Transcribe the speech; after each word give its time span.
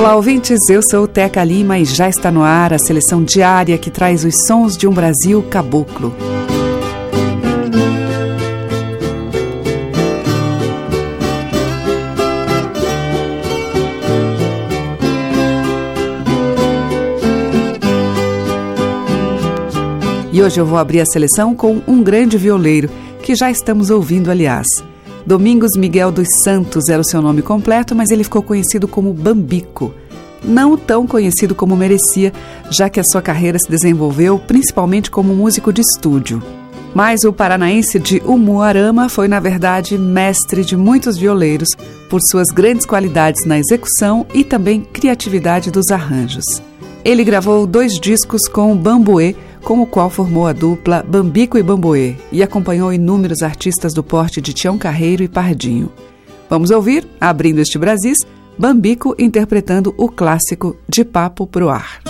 Olá, 0.00 0.16
ouvintes. 0.16 0.66
Eu 0.70 0.80
sou 0.82 1.06
Teca 1.06 1.44
Lima 1.44 1.78
e 1.78 1.84
já 1.84 2.08
está 2.08 2.30
no 2.30 2.42
ar 2.42 2.72
a 2.72 2.78
seleção 2.78 3.22
diária 3.22 3.76
que 3.76 3.90
traz 3.90 4.24
os 4.24 4.46
sons 4.46 4.74
de 4.74 4.88
um 4.88 4.94
Brasil 4.94 5.42
caboclo. 5.42 6.16
E 20.32 20.42
hoje 20.42 20.58
eu 20.58 20.64
vou 20.64 20.78
abrir 20.78 21.02
a 21.02 21.06
seleção 21.06 21.54
com 21.54 21.82
um 21.86 22.02
grande 22.02 22.38
violeiro, 22.38 22.88
que 23.22 23.34
já 23.34 23.50
estamos 23.50 23.90
ouvindo, 23.90 24.30
aliás. 24.30 24.66
Domingos 25.26 25.72
Miguel 25.76 26.10
dos 26.10 26.28
Santos 26.44 26.88
era 26.88 27.00
o 27.00 27.04
seu 27.04 27.20
nome 27.20 27.42
completo, 27.42 27.94
mas 27.94 28.10
ele 28.10 28.24
ficou 28.24 28.42
conhecido 28.42 28.88
como 28.88 29.12
Bambico. 29.12 29.94
Não 30.42 30.76
tão 30.76 31.06
conhecido 31.06 31.54
como 31.54 31.76
merecia, 31.76 32.32
já 32.70 32.88
que 32.88 32.98
a 32.98 33.04
sua 33.04 33.20
carreira 33.20 33.58
se 33.58 33.70
desenvolveu 33.70 34.38
principalmente 34.38 35.10
como 35.10 35.34
músico 35.34 35.72
de 35.72 35.82
estúdio. 35.82 36.42
Mas 36.94 37.22
o 37.22 37.32
paranaense 37.32 37.98
de 37.98 38.20
Umuarama 38.24 39.08
foi, 39.08 39.28
na 39.28 39.38
verdade, 39.38 39.96
mestre 39.96 40.64
de 40.64 40.76
muitos 40.76 41.16
violeiros 41.16 41.68
por 42.08 42.20
suas 42.20 42.48
grandes 42.48 42.84
qualidades 42.84 43.46
na 43.46 43.58
execução 43.58 44.26
e 44.34 44.42
também 44.42 44.80
criatividade 44.80 45.70
dos 45.70 45.90
arranjos. 45.90 46.44
Ele 47.04 47.22
gravou 47.22 47.66
dois 47.66 47.94
discos 47.94 48.48
com 48.48 48.72
o 48.72 48.74
Bambuê, 48.76 49.36
com 49.62 49.80
o 49.80 49.86
qual 49.86 50.10
formou 50.10 50.46
a 50.46 50.52
dupla 50.52 51.04
Bambico 51.06 51.58
e 51.58 51.62
Bamboê 51.62 52.14
e 52.32 52.42
acompanhou 52.42 52.92
inúmeros 52.92 53.42
artistas 53.42 53.92
do 53.92 54.02
porte 54.02 54.40
de 54.40 54.52
Tião 54.52 54.76
Carreiro 54.76 55.22
e 55.22 55.28
Pardinho. 55.28 55.90
Vamos 56.48 56.70
ouvir, 56.70 57.06
abrindo 57.20 57.60
este 57.60 57.78
Brasis, 57.78 58.18
Bambico 58.58 59.14
interpretando 59.18 59.94
o 59.96 60.08
clássico 60.08 60.76
De 60.88 61.04
Papo 61.04 61.46
Pro 61.46 61.68
Ar. 61.68 62.09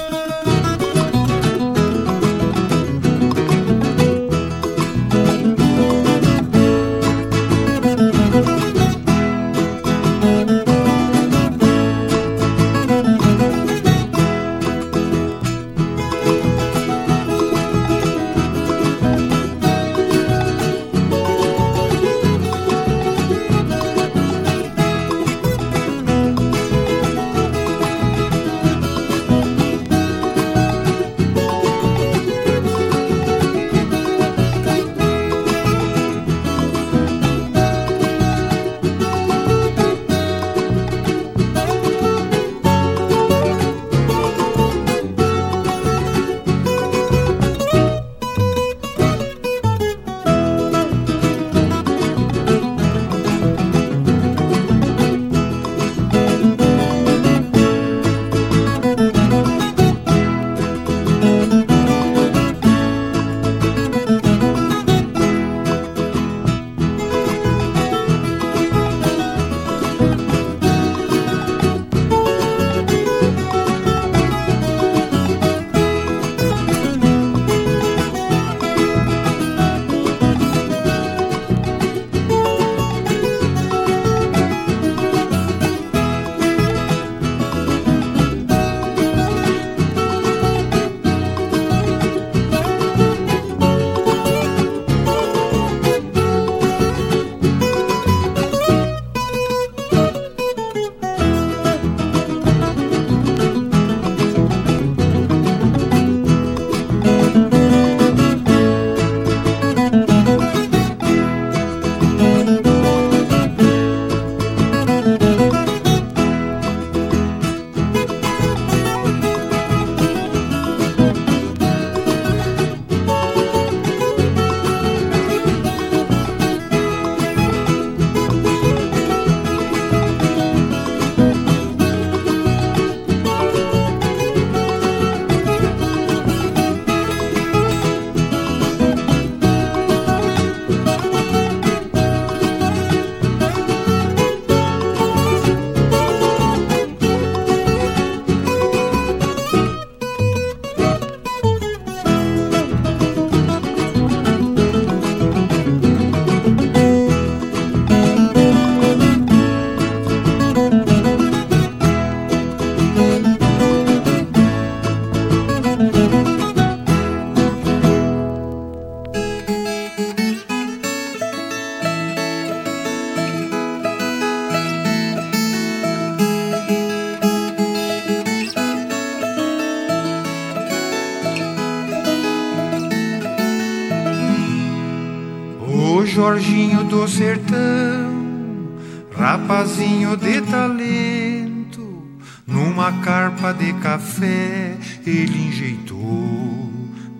Do 187.01 187.09
sertão, 187.09 188.77
rapazinho 189.17 190.19
de 190.19 190.43
talento, 190.43 192.03
numa 192.47 192.93
carpa 193.01 193.55
de 193.55 193.73
café 193.75 194.77
ele 195.07 195.49
enjeitou 195.49 196.69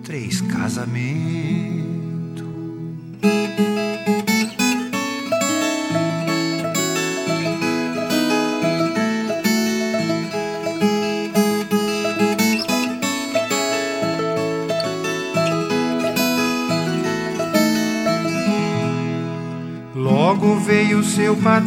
três 0.03 0.39
casamentos. 0.41 1.30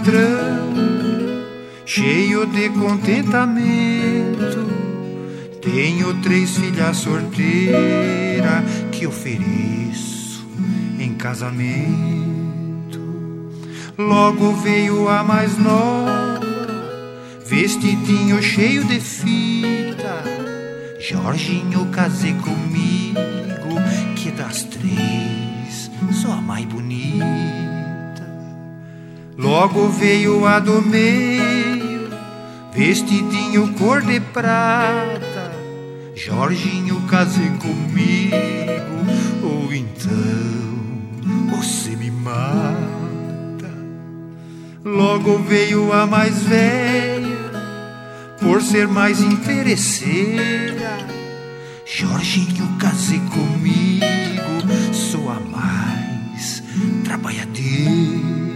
Patrão, 0.04 0.74
cheio 1.86 2.46
de 2.46 2.68
contentamento. 2.68 4.64
Tenho 5.62 6.20
três 6.20 6.58
filhas 6.58 6.98
sorteiras 6.98 8.62
que 8.92 9.06
ofereço 9.06 10.46
em 10.98 11.14
casamento. 11.14 13.00
Logo 13.96 14.52
veio 14.56 15.08
a 15.08 15.24
mais 15.24 15.56
nova, 15.56 16.40
vestidinho 17.46 18.42
cheio 18.42 18.84
de 18.84 19.00
fita. 19.00 20.22
Jorginho, 21.00 21.86
casei 21.86 22.34
comigo, 22.34 23.80
que 24.16 24.30
das 24.32 24.64
três 24.64 25.90
sou 26.12 26.32
a 26.32 26.40
mais 26.42 26.66
bonita. 26.66 27.63
Logo 29.36 29.88
veio 29.88 30.46
a 30.46 30.60
do 30.60 30.80
meio, 30.80 32.08
vestidinho 32.72 33.74
cor 33.74 34.00
de 34.00 34.20
prata. 34.20 35.52
Jorginho, 36.14 37.00
casei 37.08 37.50
comigo, 37.58 38.36
ou 39.42 39.74
então 39.74 40.70
você 41.50 41.96
me 41.96 42.12
mata. 42.12 43.74
Logo 44.84 45.38
veio 45.38 45.92
a 45.92 46.06
mais 46.06 46.44
velha, 46.44 47.50
por 48.40 48.62
ser 48.62 48.86
mais 48.86 49.20
interesseira. 49.20 50.98
Jorginho, 51.84 52.68
casei 52.78 53.20
comigo, 53.30 54.04
sou 54.92 55.28
a 55.28 55.40
mais 55.40 56.62
trabalhadeira. 57.02 58.53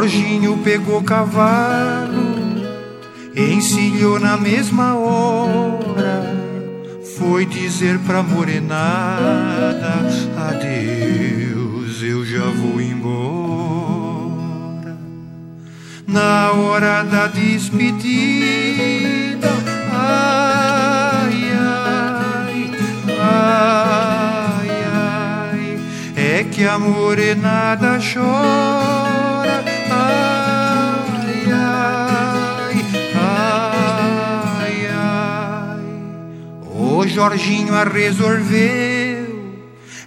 Jorginho 0.00 0.56
pegou 0.64 1.02
cavalo, 1.02 2.56
encilhou 3.36 4.18
na 4.18 4.34
mesma 4.34 4.94
hora. 4.94 6.34
Foi 7.18 7.44
dizer 7.44 7.98
pra 8.06 8.22
morenada: 8.22 10.08
Adeus, 10.48 12.02
eu 12.02 12.24
já 12.24 12.46
vou 12.46 12.80
embora. 12.80 13.10
Na 16.06 16.52
hora 16.52 17.02
da 17.02 17.26
despedida, 17.26 17.90
ai, 19.92 21.52
ai, 21.60 22.70
ai, 23.20 24.70
ai, 24.94 25.78
é 26.16 26.44
que 26.44 26.64
a 26.64 26.78
morenada 26.78 27.98
chora. 27.98 29.39
Ai, 30.00 31.74
ai, 33.14 33.86
ai, 34.58 34.86
ai. 34.86 35.84
O 36.66 37.06
Jorginho 37.06 37.74
a 37.74 37.84
resolveu. 37.84 39.20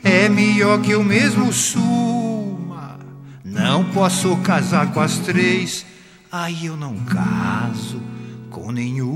É 0.03 0.27
melhor 0.27 0.81
que 0.81 0.91
eu 0.91 1.03
mesmo 1.03 1.53
suma. 1.53 2.99
Não 3.43 3.85
posso 3.91 4.35
casar 4.37 4.91
com 4.91 4.99
as 4.99 5.19
três. 5.19 5.85
Aí 6.31 6.65
eu 6.65 6.75
não 6.75 6.97
caso 7.05 8.01
com 8.49 8.71
nenhuma. 8.71 9.13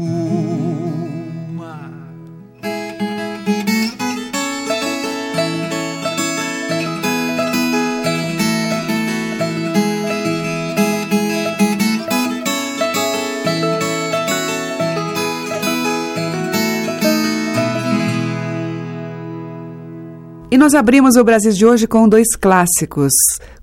Nós 20.67 20.75
abrimos 20.75 21.15
o 21.15 21.23
Brasil 21.23 21.53
de 21.53 21.65
hoje 21.65 21.87
com 21.87 22.09
dois 22.09 22.35
clássicos, 22.35 23.13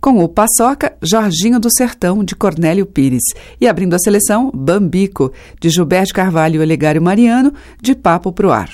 com 0.01 0.25
o 0.25 0.27
Paçoca, 0.27 0.97
Jorginho 1.03 1.61
do 1.61 1.69
Sertão, 1.71 2.25
de 2.25 2.35
Cornélio 2.35 2.87
Pires, 2.87 3.25
e 3.61 3.69
abrindo 3.69 3.93
a 3.93 3.99
seleção, 3.99 4.51
Bambico, 4.55 5.31
de 5.61 5.69
Gilberto 5.69 6.15
Carvalho 6.15 6.57
e 6.57 6.61
Olegário 6.61 7.03
Mariano, 7.03 7.53
de 7.79 7.95
Papo 7.95 8.33
Pro 8.33 8.51
Ar. 8.51 8.71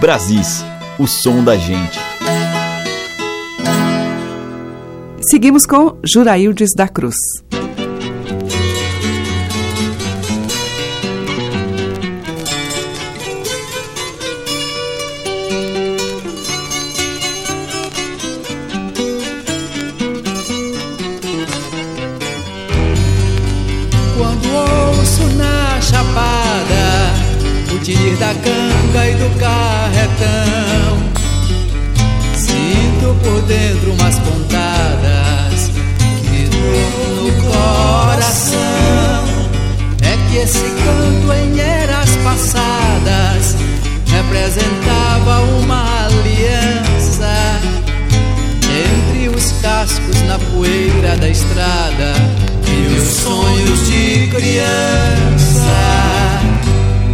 Brasis, 0.00 0.64
o 0.98 1.06
som 1.06 1.44
da 1.44 1.56
gente. 1.56 2.00
Seguimos 5.30 5.64
com 5.66 5.98
Juraildes 6.02 6.70
da 6.74 6.88
Cruz. 6.88 7.14
Da 27.94 28.34
canga 28.34 29.08
e 29.08 29.14
do 29.14 29.30
carretão, 29.38 30.98
sinto 32.36 33.16
por 33.22 33.40
dentro 33.42 33.92
umas 33.92 34.18
pontadas 34.20 35.70
que 36.22 36.48
no 36.56 37.32
coração. 37.50 39.24
É 40.02 40.16
que 40.28 40.36
esse 40.36 40.60
canto 40.60 41.32
em 41.32 41.58
eras 41.58 42.10
passadas 42.22 43.56
representava 44.06 45.40
uma 45.60 46.06
aliança 46.06 47.60
entre 48.86 49.30
os 49.30 49.50
cascos 49.60 50.22
na 50.28 50.38
poeira 50.38 51.16
da 51.16 51.28
estrada 51.28 52.14
e 52.68 52.86
os 52.96 53.08
sonhos 53.08 53.88
de 53.88 54.28
criança. 54.28 56.39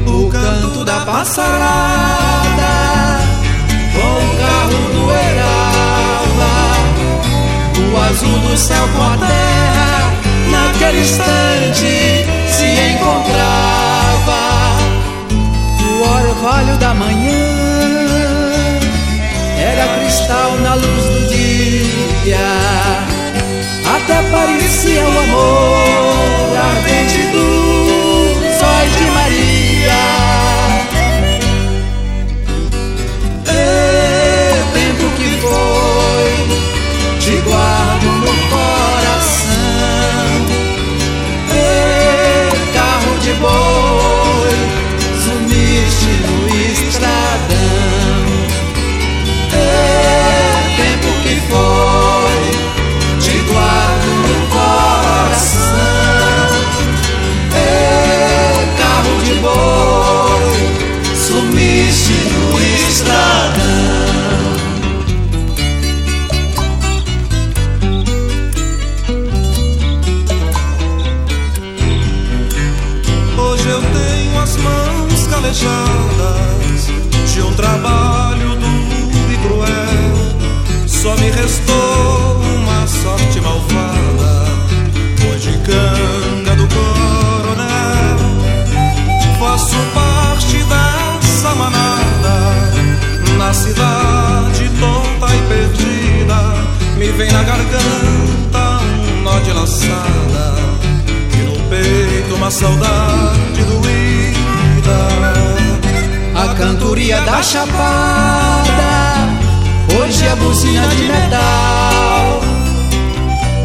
O 0.06 0.28
canto 0.30 0.84
da 0.84 1.00
passarada, 1.00 2.72
com 3.92 4.12
o 4.24 4.36
carro 4.38 4.80
do 4.92 5.10
Erava, 5.10 6.54
o 7.78 7.96
azul 8.08 8.38
do 8.38 8.56
céu 8.56 8.88
com 8.96 9.02
a 9.02 9.16
terra, 9.18 10.12
naquele 10.50 11.00
instante 11.00 12.26
se 12.48 12.66
encontrava. 12.94 13.56
O 15.82 16.02
orvalho 16.02 16.76
da 16.78 16.94
manhã 16.94 17.56
era 19.58 19.98
cristal 19.98 20.56
na 20.58 20.74
luz 20.74 21.04
do 21.04 21.28
dia. 21.28 22.38
Até 23.96 24.22
parecia 24.30 25.02
o 25.04 25.18
amor 25.18 25.95
boi, 59.46 61.14
sumiste 61.14 62.18
no 62.32 62.60
estradão. 62.88 63.66
Hoje 73.38 73.68
eu 73.68 73.82
tenho 73.82 74.42
as 74.42 74.56
mãos 74.56 75.26
calejadas 75.28 76.80
de 77.32 77.42
um 77.42 77.52
trabalho 77.54 78.56
duro 78.56 79.32
e 79.32 79.36
cruel. 79.46 80.06
só 80.86 81.14
me 81.16 81.30
restou 81.30 82.25
na 97.36 97.42
garganta 97.42 98.80
um 99.18 99.22
nó 99.22 99.38
de 99.40 99.52
laçada. 99.52 100.54
E 101.34 101.42
no 101.44 101.56
peito 101.68 102.34
uma 102.34 102.50
saudade 102.50 103.62
doída. 103.64 104.16
A 106.34 106.54
cantoria 106.54 107.20
da 107.22 107.42
chapada 107.42 109.26
Hoje 109.98 110.26
é 110.26 110.36
buzina 110.36 110.86
de 110.88 111.04
metal 111.04 112.40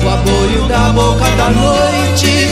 O 0.04 0.10
aboio 0.10 0.68
da 0.70 0.90
boca 0.94 1.30
da 1.32 1.50
noite 1.50 2.48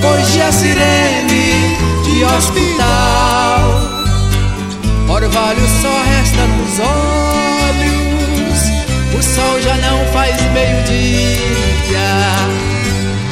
Hoje 0.00 0.40
é 0.40 0.52
sirene 0.52 1.76
de 2.04 2.24
hospital 2.24 3.80
Orvalho 5.08 5.68
só 5.82 6.02
resta 6.04 6.46
nos 6.46 6.78
olhos 6.78 8.13
O 9.16 9.22
sol 9.22 9.60
já 9.60 9.76
não 9.76 10.04
faz 10.12 10.36
meio-dia 10.52 11.98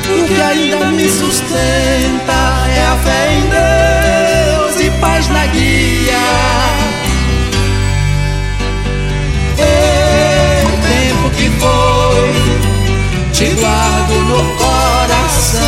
O 0.09 0.27
que 0.27 0.41
ainda 0.41 0.87
me 0.87 1.09
sustenta 1.09 2.33
é 2.69 2.87
a 2.87 2.97
fé 3.03 3.33
em 3.35 3.43
Deus 3.51 4.81
e 4.81 4.91
paz 5.01 5.29
na 5.29 5.47
guia 5.47 6.63
que 11.43 11.51
foi, 11.59 12.33
te 13.33 13.47
guardo 13.61 14.15
no 14.29 14.41
coração. 14.57 15.61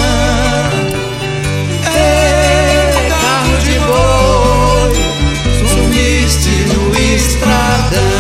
Ei, 1.97 3.09
carro 3.09 3.57
de 3.65 3.79
boi, 3.81 4.93
sumiste 5.69 6.55
no 6.73 6.83
estradão. 7.17 8.14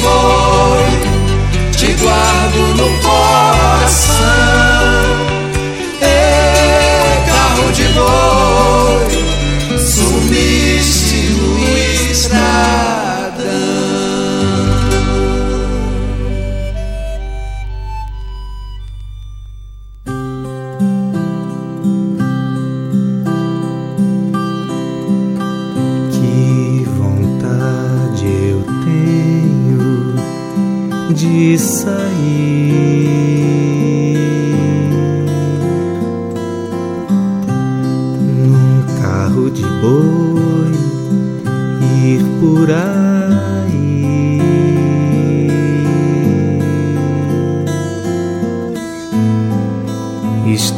Tempo 0.00 0.39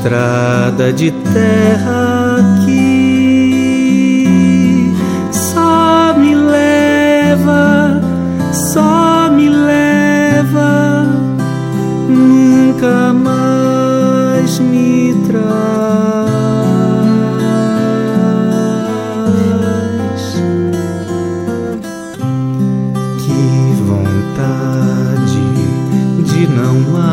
estrada 0.03 0.93
de 0.93 1.13
terra 1.33 2.39
que 2.67 4.13
só 5.31 6.13
me 6.19 6.35
leva, 6.35 8.01
só 8.53 9.31
me 9.31 9.49
leva, 9.49 11.07
nunca 12.09 13.13
mais 13.13 14.59
me 14.59 15.15
traz. 15.25 15.63
Que 23.19 23.73
vontade 23.87 25.45
de 26.25 26.49
não 26.49 26.81
mais 26.91 27.12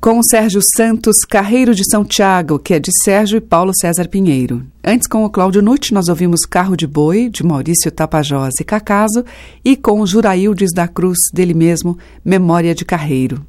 com 0.00 0.22
Sérgio 0.22 0.60
Santos, 0.76 1.16
Carreiro 1.28 1.74
de 1.74 1.82
São 1.88 2.04
Tiago, 2.04 2.58
que 2.58 2.74
é 2.74 2.78
de 2.78 2.90
Sérgio 3.04 3.36
e 3.36 3.40
Paulo 3.40 3.72
César 3.74 4.08
Pinheiro. 4.08 4.64
Antes, 4.82 5.08
com 5.08 5.24
o 5.24 5.30
Cláudio 5.30 5.60
Nutti, 5.60 5.92
nós 5.92 6.08
ouvimos 6.08 6.40
Carro 6.48 6.76
de 6.76 6.86
Boi, 6.86 7.28
de 7.28 7.44
Maurício 7.44 7.90
Tapajós 7.90 8.54
e 8.60 8.64
Cacaso, 8.64 9.24
e 9.64 9.76
com 9.76 10.00
o 10.00 10.06
Juraildes 10.06 10.72
da 10.72 10.86
Cruz, 10.86 11.18
dele 11.32 11.54
mesmo, 11.54 11.98
Memória 12.24 12.74
de 12.74 12.84
Carreiro. 12.84 13.44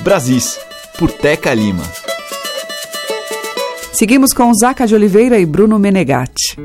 Brasis, 0.00 0.58
por 0.98 1.10
Teca 1.10 1.52
Lima. 1.52 1.82
Seguimos 3.92 4.32
com 4.32 4.54
Zaca 4.54 4.86
de 4.86 4.94
Oliveira 4.94 5.38
e 5.40 5.44
Bruno 5.44 5.78
Menegatti. 5.78 6.56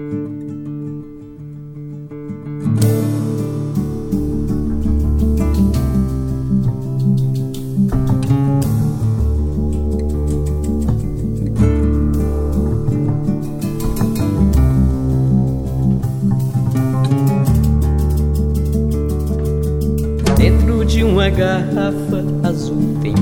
Uma 21.01 21.29
garrafa 21.29 22.23
azul 22.43 22.95
tem 23.01 23.15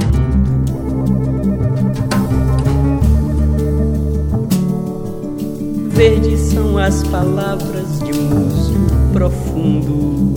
Verdes 5.89 6.39
são 6.39 6.77
as 6.77 7.03
palavras 7.03 7.99
de 7.99 8.11
um 8.11 8.23
músico 8.23 9.13
profundo. 9.13 10.33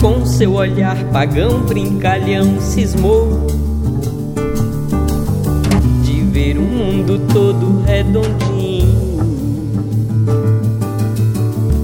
Com 0.00 0.26
seu 0.26 0.52
olhar 0.52 0.96
pagão, 1.06 1.62
brincalhão, 1.62 2.60
cismou 2.60 3.46
de 6.04 6.20
ver 6.20 6.58
o 6.58 6.62
mundo 6.62 7.18
todo 7.32 7.82
redondinho. 7.86 8.90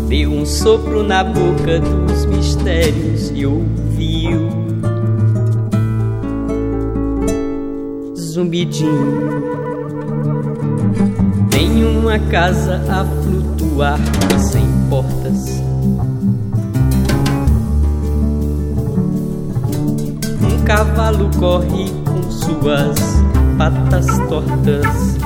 Deu 0.09 0.31
um 0.31 0.45
sopro 0.45 1.03
na 1.03 1.25
boca 1.25 1.81
dos 1.81 2.27
mistérios 2.27 3.33
e 3.35 3.47
ouviu 3.47 3.86
viu 3.96 4.48
zumbidinho. 8.14 9.42
Tem 11.50 11.85
uma 11.85 12.18
casa 12.18 12.82
a 12.90 13.04
flutuar 13.22 13.98
sem 14.38 14.66
portas. 14.90 15.62
Um 20.42 20.64
cavalo 20.64 21.30
corre 21.38 21.90
com 22.04 22.30
suas 22.30 22.98
patas 23.56 24.06
tortas. 24.28 25.16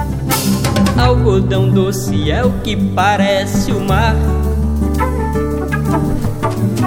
Algodão 0.97 1.69
doce 1.71 2.31
é 2.31 2.45
o 2.45 2.53
que 2.61 2.77
parece 2.77 3.73
o 3.73 3.81
mar 3.81 4.15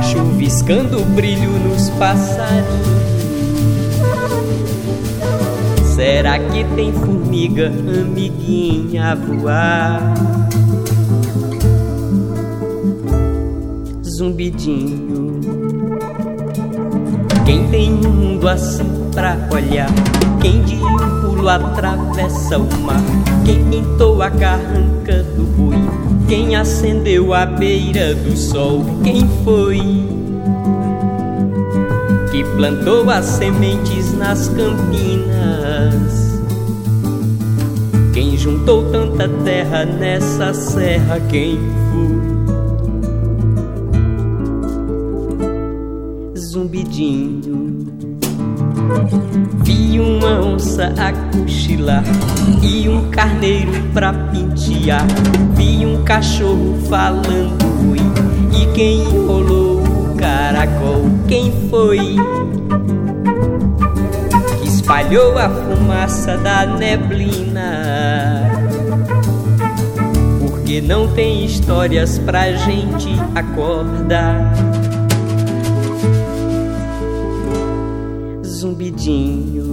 chuviscando 0.02 1.04
brilho 1.16 1.52
nos 1.52 1.90
passarinhos. 1.92 3.04
Será 5.96 6.40
que 6.40 6.64
tem 6.76 6.92
formiga 6.92 7.68
amiguinha 7.68 9.12
a 9.12 9.16
voar? 9.16 10.14
Zumbidinho. 14.18 15.40
Quem 17.46 17.68
tem 17.68 17.94
um 17.94 18.10
mundo 18.10 18.48
assim 18.48 18.86
pra 19.14 19.38
olhar? 19.52 19.90
Quem 20.42 20.64
de 20.64 20.76
um 20.76 21.22
pulo 21.22 21.50
atravessa 21.50 22.58
o 22.58 22.82
mar? 22.82 23.02
Quem 23.46 23.64
pintou 23.66 24.22
a 24.22 24.32
carranca 24.32 25.24
do 25.36 25.44
boi? 25.44 26.03
Quem 26.28 26.56
acendeu 26.56 27.34
a 27.34 27.46
beira 27.46 28.16
do 28.16 28.36
sol? 28.36 28.84
Quem 29.04 29.28
foi? 29.44 30.14
que 32.34 32.44
plantou 32.56 33.08
as 33.12 33.26
sementes 33.26 34.12
nas 34.18 34.50
campinas. 34.50 36.34
Quem 38.12 38.36
juntou 38.36 38.92
tanta 38.92 39.30
terra 39.46 39.86
nessa 39.86 40.52
serra, 40.52 41.20
quem 41.30 41.60
foi? 41.92 42.24
Zumbidinho. 46.40 47.73
Vi 49.64 50.00
uma 50.00 50.42
onça 50.42 50.94
a 50.98 51.12
cochilar 51.32 52.04
e 52.62 52.90
um 52.90 53.10
carneiro 53.10 53.72
pra 53.94 54.14
pentear. 54.14 55.06
Vi 55.56 55.86
um 55.86 56.04
cachorro 56.04 56.78
falando 56.90 57.58
e, 57.96 58.64
e 58.64 58.74
quem 58.74 59.04
enrolou 59.04 59.82
o 59.84 60.16
caracol, 60.16 61.06
quem 61.28 61.52
foi? 61.70 62.16
Que 64.60 64.68
espalhou 64.68 65.38
a 65.38 65.50
fumaça 65.50 66.38
da 66.38 66.66
neblina. 66.66 68.52
Porque 70.40 70.82
não 70.82 71.08
tem 71.14 71.46
histórias 71.46 72.20
pra 72.20 72.52
gente 72.54 73.10
acordar. 73.36 74.73
todinho. 79.04 79.73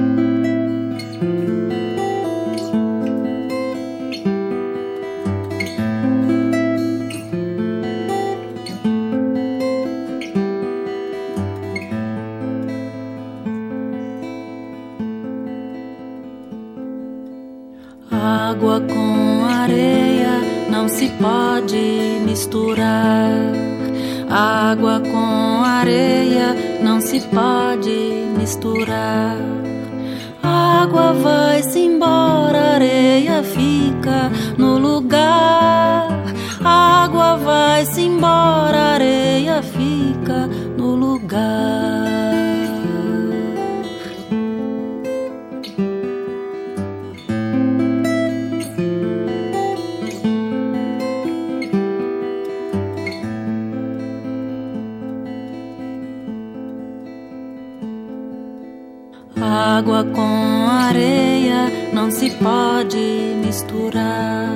Misturar. 28.51 29.37
Água 30.43 31.13
vai-se 31.13 31.79
embora, 31.79 32.73
areia 32.75 33.41
fica 33.43 34.29
Água 59.81 60.03
com 60.03 60.67
areia 60.69 61.89
não 61.91 62.11
se 62.11 62.29
pode 62.29 63.33
misturar. 63.43 64.47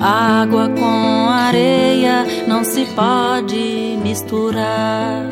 Água 0.00 0.70
com 0.70 1.28
areia 1.28 2.24
não 2.48 2.64
se 2.64 2.86
pode 2.96 3.98
misturar. 4.02 5.26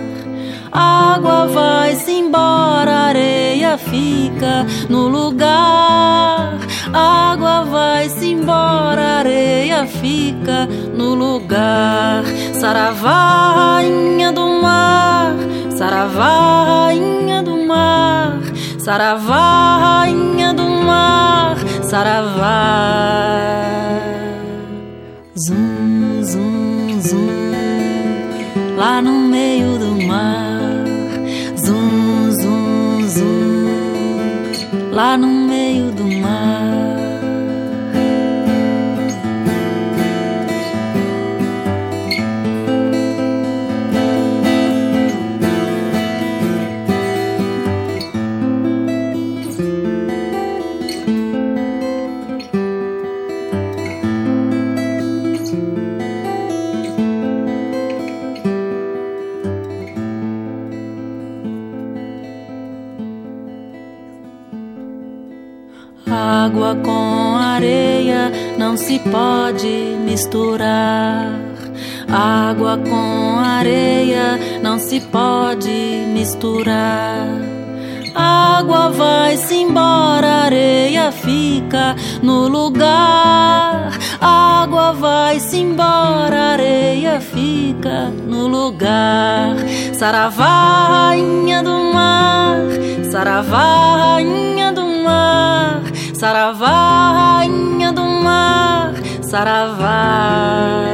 Água 0.71 1.47
vai-se 1.47 2.13
embora, 2.13 2.93
areia 3.09 3.79
fica 3.79 4.67
no 4.91 5.09
lugar. 5.09 6.59
Água 6.93 7.65
vai-se 7.65 8.33
embora, 8.33 9.21
areia 9.21 9.87
fica 9.87 10.69
no 10.95 11.15
lugar. 11.15 12.23
Saravá, 12.53 13.79
rainha 13.79 14.31
do 14.31 14.47
mar, 14.61 15.37
Saravá. 15.75 16.40
Saravá, 18.91 19.79
rainha 19.79 20.53
do 20.53 20.69
mar, 20.69 21.57
saravá. 21.81 22.51
Zum, 25.37 26.25
zum, 26.25 27.01
zum, 27.01 27.31
lá 28.77 29.01
no 29.01 29.13
meio 29.13 29.79
do 29.79 29.95
mar. 30.09 30.83
Zum, 31.55 32.33
zum, 32.33 33.09
zum, 33.09 34.91
lá 34.91 35.17
no 35.17 35.40
pode 69.11 69.97
misturar. 70.05 71.33
Água 72.09 72.77
com 72.79 73.39
areia 73.39 74.39
não 74.63 74.79
se 74.79 75.01
pode 75.01 76.05
misturar. 76.13 77.29
Água 78.15 78.91
vai-se 78.91 79.55
embora, 79.55 80.45
areia 80.45 81.13
fica 81.13 81.95
no 82.23 82.49
lugar. 82.49 83.93
Água 84.21 84.93
vai-se 84.93 85.59
embora, 85.59 86.53
areia 86.53 87.21
fica 87.21 88.13
no 88.27 88.47
lugar. 88.49 89.57
Saravá, 89.93 91.09
rainha 91.09 91.63
do 91.63 91.93
mar, 91.95 92.57
saravá, 93.11 93.97
rainha 93.97 94.73
do 94.73 94.85
mar. 94.85 95.83
Saravá, 96.13 97.39
rainha 97.39 97.93
do 97.93 98.00
mar, 98.23 98.93
saravá. 99.23 100.85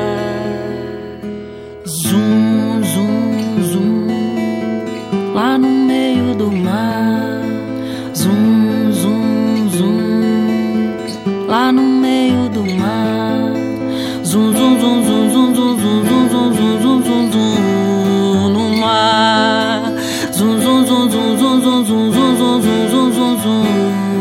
Zum, 1.84 2.82
zum, 2.92 3.64
zum, 3.70 4.06
lá 5.34 5.58
no 5.58 5.68
meio 5.68 6.34
do 6.34 6.50
mar. 6.50 7.42
Zum, 8.12 8.92
zum, 8.92 9.70
zum, 9.76 11.46
lá 11.46 11.72
no 11.72 11.82
meio 11.82 12.48
do 12.50 12.64
mar. 12.76 13.52
Zum, 14.22 14.54
zum, 14.54 14.80
zum, 14.80 15.04
zum, 15.06 15.32
zum, 15.34 15.54
zum, 15.54 15.88
zum, 16.06 16.28
zum, 16.28 16.56
zum, 16.56 16.80
zum, 16.82 17.02
zum, 17.04 17.30
zum, 17.32 18.52
no 18.52 18.64
mar. 18.76 19.92
Zum, 20.32 20.60
zum, 20.60 20.86
zum, 20.86 21.10
zum, 21.10 21.38
zum, 21.38 21.62
zum, 21.62 21.84
zum, 21.86 22.12
zum, 22.12 22.36
zum, 22.36 22.62
zum, 22.90 23.12
zum, 23.12 23.40
zum, 23.42 24.15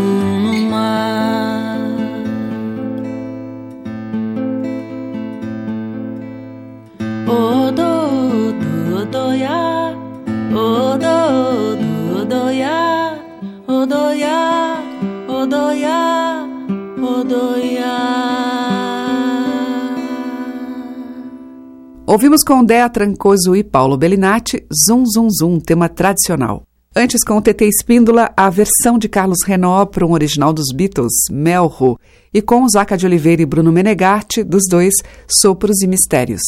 Ouvimos 22.15 22.45
com 22.45 22.63
Dea 22.63 22.87
Trancoso 22.87 23.57
e 23.57 23.61
Paulo 23.61 23.97
Bellinati, 23.97 24.65
Zum 24.73 25.05
Zum 25.05 25.29
Zum, 25.29 25.59
tema 25.59 25.89
tradicional. 25.89 26.63
Antes, 26.95 27.21
com 27.25 27.35
o 27.35 27.41
TT 27.41 27.65
Espíndola, 27.65 28.31
a 28.37 28.49
versão 28.49 28.97
de 28.97 29.09
Carlos 29.09 29.39
Renault 29.45 29.91
para 29.91 30.07
um 30.07 30.13
original 30.13 30.53
dos 30.53 30.73
Beatles, 30.73 31.11
Melro, 31.29 31.99
e 32.33 32.41
com 32.41 32.65
Zaca 32.69 32.97
de 32.97 33.05
Oliveira 33.05 33.41
e 33.41 33.45
Bruno 33.45 33.69
Menegatti, 33.69 34.45
dos 34.45 34.63
dois, 34.69 34.93
Sopros 35.27 35.81
e 35.81 35.87
Mistérios. 35.87 36.39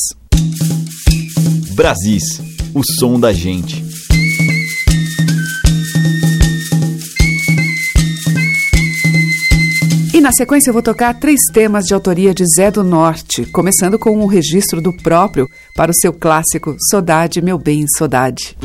Brasis, 1.76 2.40
o 2.74 2.82
som 2.98 3.20
da 3.20 3.34
gente. 3.34 3.87
E 10.18 10.20
na 10.20 10.32
sequência 10.32 10.72
eu 10.72 10.74
vou 10.74 10.82
tocar 10.82 11.14
três 11.14 11.40
temas 11.54 11.86
de 11.86 11.94
autoria 11.94 12.34
de 12.34 12.44
Zé 12.44 12.72
do 12.72 12.84
Norte, 12.84 13.46
começando 13.52 14.00
com 14.00 14.18
um 14.18 14.26
registro 14.26 14.82
do 14.82 14.92
próprio 14.92 15.48
para 15.76 15.92
o 15.92 15.94
seu 15.94 16.12
clássico 16.12 16.76
Saudade, 16.90 17.40
Meu 17.40 17.60
Bem, 17.60 17.86
Saudade. 17.96 18.58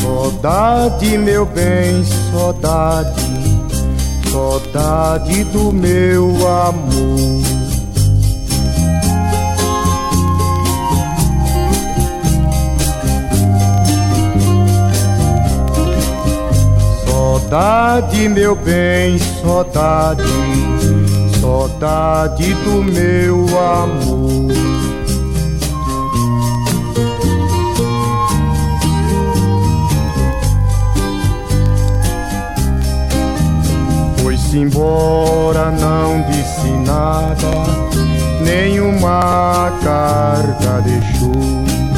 Saudade, 0.00 1.18
meu 1.18 1.44
bem, 1.44 2.02
saudade, 2.32 3.22
saudade 4.32 5.44
do 5.44 5.70
meu 5.70 6.48
amor. 6.48 7.51
Saudade, 17.52 18.30
meu 18.30 18.56
bem, 18.56 19.18
saudade, 19.18 20.22
saudade 21.38 22.54
do 22.54 22.82
meu 22.82 23.44
amor. 23.60 24.52
Foi-se 34.22 34.56
embora, 34.56 35.70
não 35.72 36.22
disse 36.30 36.70
nada, 36.86 37.36
nenhuma 38.42 39.70
carga 39.84 40.80
deixou. 40.86 41.91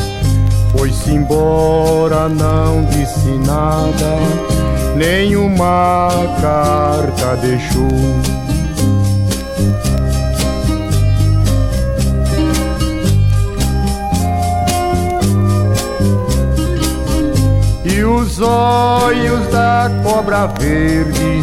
Foi-se 0.77 1.13
embora, 1.13 2.29
não 2.29 2.85
disse 2.85 3.31
nada 3.47 4.55
nenhuma 4.97 6.09
carta 6.41 7.37
deixou. 7.37 7.89
E 17.85 18.05
os 18.05 18.41
olhos 18.41 19.47
da 19.51 19.91
cobra 20.03 20.47
verde, 20.47 21.43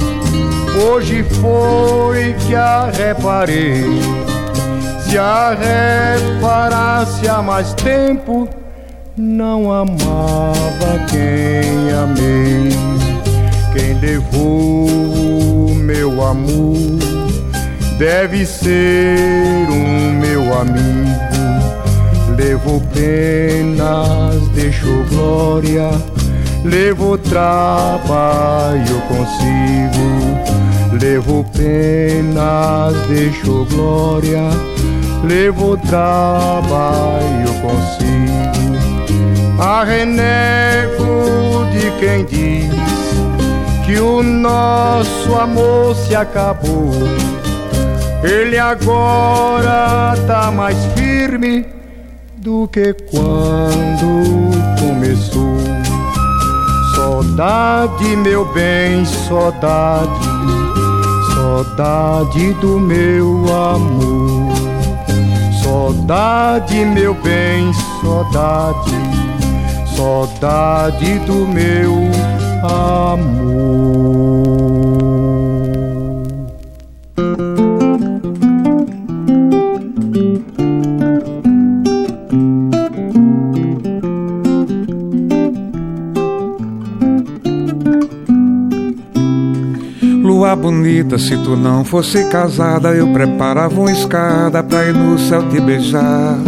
hoje 0.85 1.23
foi 1.23 2.33
que 2.33 2.55
a 2.55 2.89
reparei. 2.91 3.83
Se 5.05 5.17
a 5.17 5.55
reparasse 5.55 7.27
há 7.27 7.41
mais 7.41 7.73
tempo, 7.73 8.47
não 9.21 9.71
amava 9.71 11.05
quem 11.07 11.91
amei. 11.93 12.71
Quem 13.71 13.93
levou 13.99 14.87
o 14.87 15.75
meu 15.75 16.23
amor 16.25 16.97
deve 17.99 18.45
ser 18.45 19.67
um 19.69 20.19
meu 20.19 20.41
amigo. 20.57 20.81
Levou 22.35 22.81
penas, 22.93 24.47
deixou 24.55 25.03
glória, 25.05 25.91
levou 26.65 27.17
trabalho 27.17 29.01
consigo. 29.07 30.99
Levou 30.99 31.43
penas, 31.43 32.95
deixou 33.07 33.65
glória, 33.65 34.49
levou 35.23 35.77
trabalho 35.77 37.53
consigo. 37.61 38.60
A 39.71 39.85
renego 39.85 41.65
de 41.71 41.91
quem 41.97 42.25
diz 42.25 42.75
que 43.85 43.97
o 44.01 44.21
nosso 44.21 45.33
amor 45.33 45.95
se 45.95 46.13
acabou. 46.13 46.91
Ele 48.21 48.59
agora 48.59 50.13
tá 50.27 50.51
mais 50.51 50.75
firme 50.87 51.65
do 52.35 52.67
que 52.67 52.93
quando 53.09 54.51
começou. 54.77 55.57
Saudade, 56.93 58.17
meu 58.17 58.43
bem, 58.53 59.05
saudade, 59.05 60.27
saudade 61.33 62.53
do 62.55 62.77
meu 62.77 63.45
amor. 63.47 64.51
Saudade, 65.63 66.75
meu 66.83 67.13
bem, 67.13 67.71
saudade, 68.01 69.20
saudade 70.01 71.19
do 71.27 71.47
meu 71.47 71.93
amor. 72.63 73.51
Lua 90.23 90.55
bonita, 90.55 91.19
se 91.19 91.37
tu 91.37 91.55
não 91.55 91.85
fosse 91.85 92.25
casada, 92.25 92.89
eu 92.95 93.07
preparava 93.13 93.79
uma 93.79 93.91
escada 93.91 94.63
pra 94.63 94.83
ir 94.87 94.95
no 94.95 95.19
céu 95.19 95.47
te 95.47 95.61
beijar. 95.61 96.39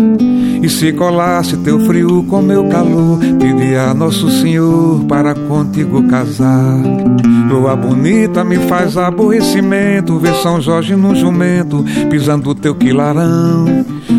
E 0.63 0.69
se 0.69 0.93
colasse 0.93 1.57
teu 1.57 1.77
frio 1.81 2.23
com 2.23 2.41
meu 2.41 2.69
calor, 2.69 3.19
pedia 3.19 3.89
a 3.89 3.93
Nosso 3.93 4.31
Senhor 4.31 5.03
para 5.09 5.35
contigo 5.35 6.07
casar. 6.07 6.79
Lua 7.49 7.75
bonita 7.75 8.45
me 8.45 8.55
faz 8.55 8.95
aborrecimento, 8.95 10.17
ver 10.19 10.33
São 10.35 10.61
Jorge 10.61 10.95
num 10.95 11.13
jumento, 11.13 11.83
pisando 12.09 12.55
teu 12.55 12.73
quilarão. 12.73 13.65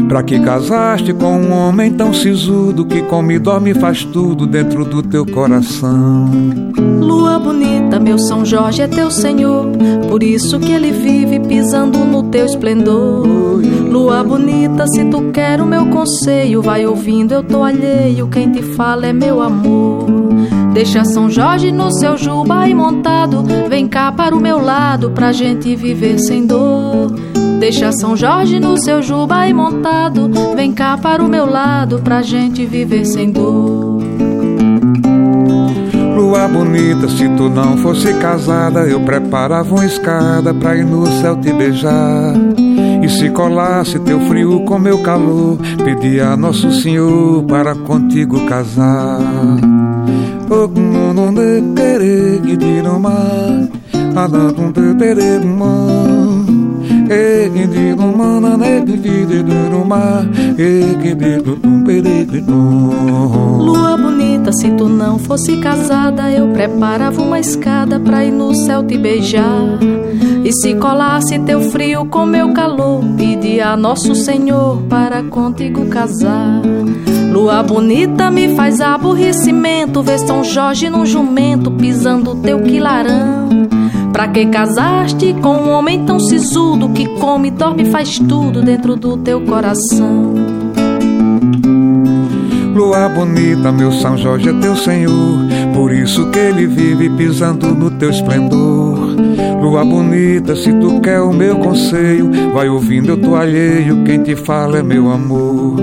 Pra 0.06 0.22
que 0.22 0.38
casaste 0.38 1.14
com 1.14 1.34
um 1.34 1.50
homem 1.50 1.90
tão 1.90 2.12
sisudo 2.12 2.84
que 2.84 3.00
come 3.00 3.36
e 3.36 3.38
dorme 3.38 3.72
faz 3.72 4.04
tudo 4.04 4.46
dentro 4.46 4.84
do 4.84 5.02
teu 5.02 5.24
coração? 5.24 6.30
Lua 7.00 7.38
bonita, 7.38 7.98
meu 7.98 8.18
São 8.18 8.44
Jorge 8.44 8.82
é 8.82 8.86
teu 8.86 9.10
senhor, 9.10 9.66
por 10.10 10.22
isso 10.22 10.60
que 10.60 10.72
ele 10.72 10.92
vive 10.92 11.40
pisando 11.40 11.98
no 12.00 12.22
teu 12.24 12.44
esplendor. 12.44 13.64
Lua 13.94 14.24
bonita, 14.24 14.88
se 14.88 15.04
tu 15.04 15.30
quer 15.30 15.60
o 15.60 15.66
meu 15.66 15.86
conselho, 15.86 16.60
vai 16.60 16.84
ouvindo, 16.84 17.30
eu 17.30 17.44
tô 17.44 17.62
alheio, 17.62 18.26
quem 18.26 18.50
te 18.50 18.60
fala 18.60 19.06
é 19.06 19.12
meu 19.12 19.40
amor. 19.40 20.06
Deixa 20.72 21.04
São 21.04 21.30
Jorge 21.30 21.70
no 21.70 21.92
seu 21.92 22.16
juba 22.16 22.68
e 22.68 22.74
montado, 22.74 23.44
vem 23.68 23.86
cá 23.86 24.10
para 24.10 24.34
o 24.34 24.40
meu 24.40 24.60
lado 24.60 25.12
pra 25.12 25.30
gente 25.30 25.76
viver 25.76 26.18
sem 26.18 26.44
dor. 26.44 27.12
Deixa 27.60 27.92
São 27.92 28.16
Jorge 28.16 28.58
no 28.58 28.76
seu 28.76 29.00
juba 29.00 29.46
e 29.46 29.54
montado, 29.54 30.28
vem 30.56 30.72
cá 30.72 30.98
para 30.98 31.22
o 31.22 31.28
meu 31.28 31.48
lado 31.48 32.00
pra 32.00 32.20
gente 32.20 32.66
viver 32.66 33.04
sem 33.04 33.30
dor. 33.30 34.02
Lua 36.16 36.48
bonita, 36.48 37.06
se 37.08 37.28
tu 37.28 37.48
não 37.48 37.76
fosse 37.76 38.12
casada, 38.14 38.80
eu 38.88 38.98
preparava 38.98 39.72
uma 39.72 39.86
escada 39.86 40.52
pra 40.52 40.74
ir 40.74 40.84
no 40.84 41.06
céu 41.06 41.36
te 41.36 41.52
beijar. 41.52 42.34
E 43.04 43.08
se 43.10 43.28
colasse 43.28 43.98
teu 43.98 44.18
frio 44.20 44.60
com 44.60 44.78
meu 44.78 45.02
calor, 45.02 45.58
pedia 45.84 46.30
a 46.30 46.36
Nosso 46.38 46.72
Senhor 46.72 47.44
para 47.44 47.74
contigo 47.74 48.46
casar. 48.46 49.20
Lua 63.58 63.98
bonita, 63.98 64.50
se 64.50 64.70
tu 64.70 64.88
não 64.88 65.18
fosse 65.18 65.58
casada, 65.58 66.30
eu 66.30 66.48
preparava 66.48 67.20
uma 67.20 67.38
escada 67.38 68.00
pra 68.00 68.24
ir 68.24 68.30
no 68.30 68.54
céu 68.54 68.82
te 68.82 68.96
beijar. 68.96 69.78
Se 70.60 70.72
colasse 70.74 71.38
teu 71.40 71.60
frio 71.70 72.06
com 72.06 72.24
meu 72.24 72.52
calor, 72.52 73.02
pedia 73.16 73.70
a 73.70 73.76
Nosso 73.76 74.14
Senhor 74.14 74.82
para 74.88 75.22
contigo 75.24 75.86
casar. 75.86 76.62
Lua 77.32 77.60
bonita 77.62 78.30
me 78.30 78.54
faz 78.54 78.80
aborrecimento, 78.80 80.00
ver 80.00 80.20
São 80.20 80.44
Jorge 80.44 80.88
num 80.88 81.04
jumento 81.04 81.72
pisando 81.72 82.36
teu 82.36 82.60
quilarão. 82.60 83.48
Pra 84.12 84.28
que 84.28 84.46
casaste 84.46 85.34
com 85.42 85.56
um 85.56 85.70
homem 85.70 86.04
tão 86.04 86.20
sisudo 86.20 86.88
que 86.90 87.08
come, 87.18 87.50
dorme 87.50 87.86
faz 87.86 88.18
tudo 88.20 88.62
dentro 88.62 88.94
do 88.94 89.16
teu 89.16 89.40
coração? 89.40 90.34
Lua 92.74 93.08
bonita, 93.08 93.72
meu 93.72 93.90
São 93.90 94.16
Jorge 94.16 94.50
é 94.50 94.52
teu 94.52 94.76
senhor, 94.76 95.38
por 95.74 95.92
isso 95.92 96.30
que 96.30 96.38
ele 96.38 96.66
vive 96.66 97.10
pisando 97.10 97.74
no 97.74 97.90
teu 97.90 98.10
esplendor. 98.10 99.03
Lua 99.64 99.82
bonita, 99.82 100.54
se 100.54 100.70
tu 100.74 101.00
quer 101.00 101.22
o 101.22 101.32
meu 101.32 101.56
conselho, 101.56 102.30
vai 102.52 102.68
ouvindo, 102.68 103.08
eu 103.08 103.16
tô 103.16 103.34
alheio, 103.34 104.04
quem 104.04 104.22
te 104.22 104.36
fala 104.36 104.76
é 104.76 104.82
meu 104.82 105.10
amor. 105.10 105.76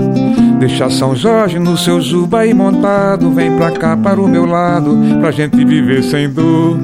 Deixa 0.60 0.88
São 0.88 1.16
Jorge 1.16 1.58
no 1.58 1.76
seu 1.76 2.00
juba 2.00 2.46
e 2.46 2.54
montado, 2.54 3.32
vem 3.32 3.56
pra 3.56 3.72
cá 3.72 3.96
para 3.96 4.20
o 4.20 4.28
meu 4.28 4.46
lado, 4.46 4.96
pra 5.18 5.32
gente 5.32 5.64
viver 5.64 6.04
sem 6.04 6.30
dor. 6.30 6.78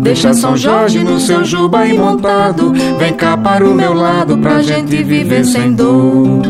Deixa 0.00 0.32
São 0.32 0.56
Jorge 0.56 1.02
no 1.02 1.18
seu 1.18 1.44
juba 1.44 1.84
e 1.84 1.98
montado, 1.98 2.72
vem 2.96 3.14
cá 3.14 3.36
para 3.36 3.68
o 3.68 3.74
meu 3.74 3.92
lado, 3.92 4.38
pra 4.38 4.62
gente 4.62 5.02
viver 5.02 5.44
sem 5.44 5.74
dor. 5.74 6.40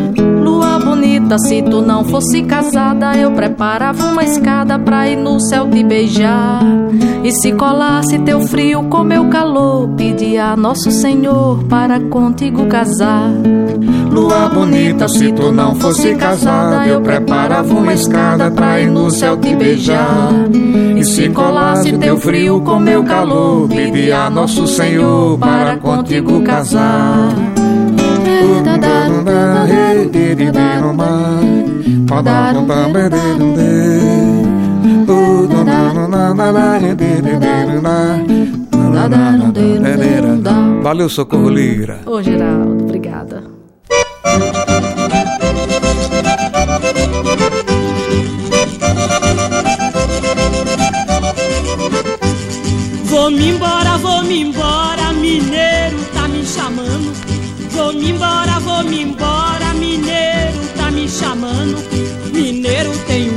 Lua 0.44 0.78
bonita, 0.78 1.38
se 1.38 1.62
tu 1.62 1.80
não 1.80 2.04
fosse 2.04 2.42
casada, 2.42 3.16
eu 3.16 3.32
preparava 3.32 4.04
uma 4.04 4.22
escada 4.22 4.78
pra 4.78 5.08
ir 5.08 5.16
no 5.16 5.40
céu 5.40 5.66
te 5.70 5.82
beijar. 5.82 6.77
E 7.28 7.32
se 7.32 7.52
colasse 7.52 8.18
teu 8.20 8.40
frio 8.40 8.84
com 8.84 9.04
meu 9.04 9.28
calor, 9.28 9.86
pedia 9.90 10.52
a 10.52 10.56
Nosso 10.56 10.90
Senhor 10.90 11.62
para 11.64 12.00
contigo 12.00 12.64
casar. 12.68 13.30
Lua 14.10 14.48
bonita, 14.48 15.06
se 15.08 15.30
tu 15.32 15.52
não 15.52 15.74
fosse 15.74 16.14
casada, 16.14 16.86
eu 16.86 17.02
preparava 17.02 17.74
uma 17.74 17.92
escada 17.92 18.50
pra 18.50 18.80
ir 18.80 18.88
no 18.88 19.10
céu 19.10 19.36
te 19.36 19.54
beijar. 19.54 20.30
E 20.96 21.04
se 21.04 21.28
colasse 21.28 21.92
teu 21.98 22.16
frio 22.16 22.62
com 22.62 22.78
meu 22.78 23.04
calor, 23.04 23.68
pedia 23.68 24.20
a 24.20 24.30
Nosso 24.30 24.66
Senhor 24.66 25.36
para 25.38 25.76
contigo 25.76 26.40
casar. 26.40 27.28
Valeu, 40.82 41.08
Socorro 41.08 41.50
Lira. 41.50 42.00
Ô, 42.06 42.22
Geraldo, 42.22 42.84
obrigada. 42.84 43.44
Vou-me 53.04 53.50
embora, 53.50 53.98
vou-me 53.98 54.40
embora, 54.42 55.12
mineiro 55.12 55.98
tá 56.14 56.26
me 56.26 56.44
chamando. 56.44 57.12
Vou-me 57.70 58.10
embora, 58.10 58.58
vou-me 58.60 59.02
embora, 59.02 59.74
mineiro 59.74 60.58
tá 60.76 60.90
me 60.90 61.08
chamando. 61.08 61.76
Mineiro 62.32 62.92
tem 63.06 63.27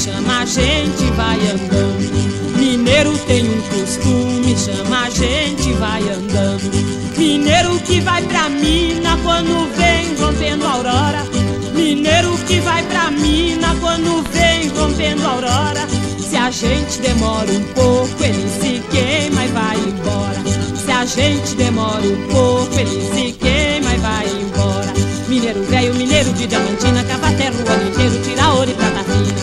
chama 0.00 0.40
a 0.40 0.46
gente, 0.46 1.04
vai 1.14 1.38
andando. 1.50 2.56
Mineiro 2.56 3.18
tem 3.26 3.44
um 3.44 3.60
costume, 3.60 4.56
chama 4.56 5.02
a 5.02 5.10
gente, 5.10 5.72
vai 5.74 6.00
andando. 6.02 7.18
Mineiro 7.18 7.78
que 7.80 8.00
vai 8.00 8.22
pra 8.22 8.48
mina 8.48 9.18
quando 9.22 9.68
vem 9.76 10.14
rompendo 10.16 10.66
a 10.66 10.70
aurora. 10.70 11.26
Mineiro 11.74 12.30
que 12.46 12.60
vai 12.60 12.82
pra 12.84 13.10
mina 13.10 13.76
quando 13.80 14.22
vem 14.32 14.68
rompendo 14.68 15.26
a 15.26 15.30
aurora. 15.32 15.86
Se 16.18 16.36
a 16.36 16.50
gente 16.50 16.98
demora 17.00 17.50
um 17.52 17.62
pouco, 17.74 18.24
ele 18.24 18.48
se 18.48 18.82
queima 18.90 19.44
e 19.44 19.48
vai 19.48 19.76
embora. 19.76 20.40
Se 20.82 20.90
a 20.90 21.04
gente 21.04 21.54
demora 21.56 22.06
um 22.06 22.26
pouco, 22.28 22.74
ele 22.78 23.02
se 23.12 23.32
queima 23.32 23.94
e 23.94 23.98
vai 23.98 24.26
embora. 24.28 24.94
Mineiro 25.28 25.62
velho, 25.64 25.94
mineiro 25.94 26.32
de 26.32 26.46
diamantina, 26.46 27.04
cava 27.04 27.26
o 27.26 27.72
ano 27.72 27.88
inteiro, 27.90 28.22
tira 28.22 28.48
ouro 28.54 28.70
e 28.70 28.74
prata 28.74 29.04
fina. 29.04 29.39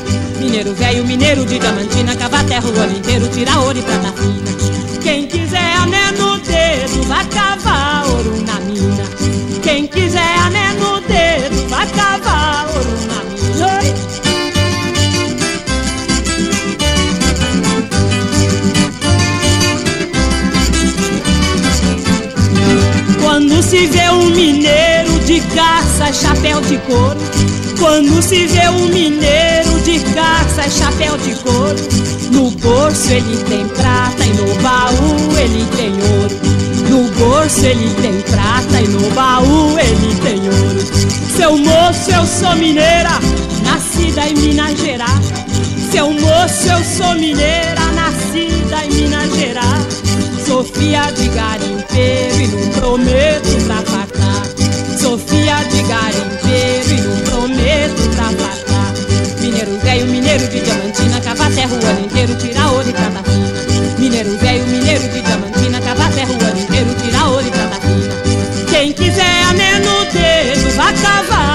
Mineiro 0.47 0.73
velho, 0.75 1.05
mineiro 1.05 1.45
de 1.45 1.59
diamantina, 1.59 2.15
cava 2.15 2.41
terra 2.45 2.65
o 2.65 2.79
ano 2.79 2.97
inteiro, 2.97 3.27
tira 3.27 3.59
ouro 3.59 3.77
e 3.77 3.81
prata 3.81 4.13
fina. 4.13 5.01
Quem 5.03 5.27
quiser 5.27 5.75
ané 5.75 6.13
no 6.13 6.37
dedo, 6.37 7.03
vai 7.05 7.25
cavar 7.25 8.07
ouro 8.07 8.41
na 8.45 8.57
mina. 8.61 9.03
Quem 9.61 9.87
quiser 9.87 10.37
ané 10.45 10.71
no 10.75 11.01
dedo, 11.01 11.67
vai 11.67 11.85
cavar 11.87 12.65
ouro 12.65 12.97
na 13.07 13.23
mina. 13.25 13.67
Quando 23.21 23.61
se 23.61 23.85
vê 23.87 24.09
um 24.11 24.29
mineiro 24.29 25.19
de 25.25 25.41
caça, 25.53 26.13
chapéu 26.13 26.61
de 26.61 26.77
couro. 26.77 27.19
Quando 27.77 28.21
se 28.21 28.47
vê 28.47 28.69
um 28.69 28.87
mineiro 28.87 29.66
de 29.87 29.99
caça, 30.13 30.69
chapéu 30.69 31.17
de 31.17 31.33
couro. 31.35 31.79
No 32.33 32.51
bolso 32.51 33.09
ele 33.09 33.37
tem 33.45 33.65
prata 33.69 34.25
e 34.25 34.33
no 34.33 34.53
baú 34.61 35.37
ele 35.39 35.65
tem 35.77 35.93
ouro. 35.93 36.35
No 36.89 37.09
bolso 37.11 37.65
ele 37.65 37.89
tem 38.01 38.19
prata 38.23 38.81
e 38.81 38.87
no 38.89 39.09
baú 39.11 39.79
ele 39.79 40.13
tem 40.21 40.41
ouro. 40.41 40.77
Seu 41.37 41.57
sou 42.27 42.55
mineira, 42.57 43.17
nascida 43.63 44.27
em 44.27 44.33
Minas 44.35 44.77
Gerais. 44.77 45.25
Seu 45.89 46.11
moço, 46.11 46.67
eu 46.69 46.83
sou 46.83 47.15
mineira, 47.15 47.81
nascida 47.95 48.83
em 48.83 48.89
Minas 48.93 49.33
Gerais. 49.37 50.03
Sofia 50.45 51.03
de 51.13 51.29
garimpeiro 51.29 52.41
e 52.41 52.47
não 52.47 52.69
prometo 52.71 53.56
velho, 59.97 60.07
mineiro 60.07 60.47
de 60.47 60.59
diamantina, 60.59 61.19
cava 61.21 61.49
terra 61.49 61.73
o 61.73 61.85
ano 61.85 62.05
inteiro, 62.05 62.35
tira 62.35 62.71
ouro 62.71 62.87
e 62.87 62.93
prata 62.93 63.23
fina. 63.23 63.97
Mineiro 63.97 64.37
velho, 64.37 64.67
mineiro 64.67 65.09
de 65.09 65.21
diamantina, 65.21 65.81
cava 65.81 66.09
terra 66.11 66.31
o 66.31 66.45
ano 66.45 66.59
inteiro, 66.59 66.93
tira 67.01 67.25
ouro 67.25 67.47
e 67.47 67.51
prata 67.51 67.79
fina. 67.81 68.67
Quem 68.69 68.93
quiser 68.93 69.43
ané 69.49 69.79
no 69.79 70.05
dedo, 70.05 70.75
vai 70.75 70.93
cavar 70.93 71.46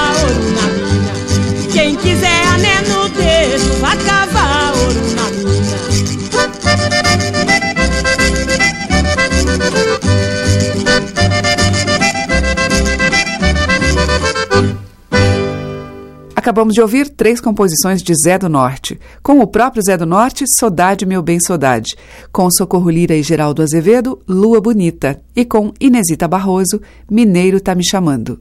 Acabamos 16.42 16.74
de 16.74 16.80
ouvir 16.80 17.08
três 17.08 17.40
composições 17.40 18.02
de 18.02 18.12
Zé 18.16 18.36
do 18.36 18.48
Norte. 18.48 18.98
Com 19.22 19.38
o 19.38 19.46
próprio 19.46 19.80
Zé 19.80 19.96
do 19.96 20.04
Norte, 20.04 20.44
Sodade 20.58 21.06
Meu 21.06 21.22
Bem 21.22 21.38
Sodade. 21.38 21.94
Com 22.32 22.50
Socorro 22.50 22.90
Lira 22.90 23.14
e 23.14 23.22
Geraldo 23.22 23.62
Azevedo, 23.62 24.18
Lua 24.28 24.60
Bonita. 24.60 25.22
E 25.36 25.44
com 25.44 25.72
Inesita 25.80 26.26
Barroso, 26.26 26.82
Mineiro 27.08 27.60
Tá 27.60 27.76
Me 27.76 27.88
Chamando. 27.88 28.40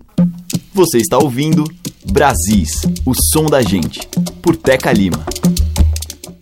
Você 0.74 0.98
está 0.98 1.20
ouvindo 1.20 1.64
Brasis, 2.12 2.82
o 3.06 3.14
som 3.32 3.46
da 3.46 3.62
gente, 3.62 4.00
por 4.42 4.56
Teca 4.56 4.92
Lima. 4.92 5.24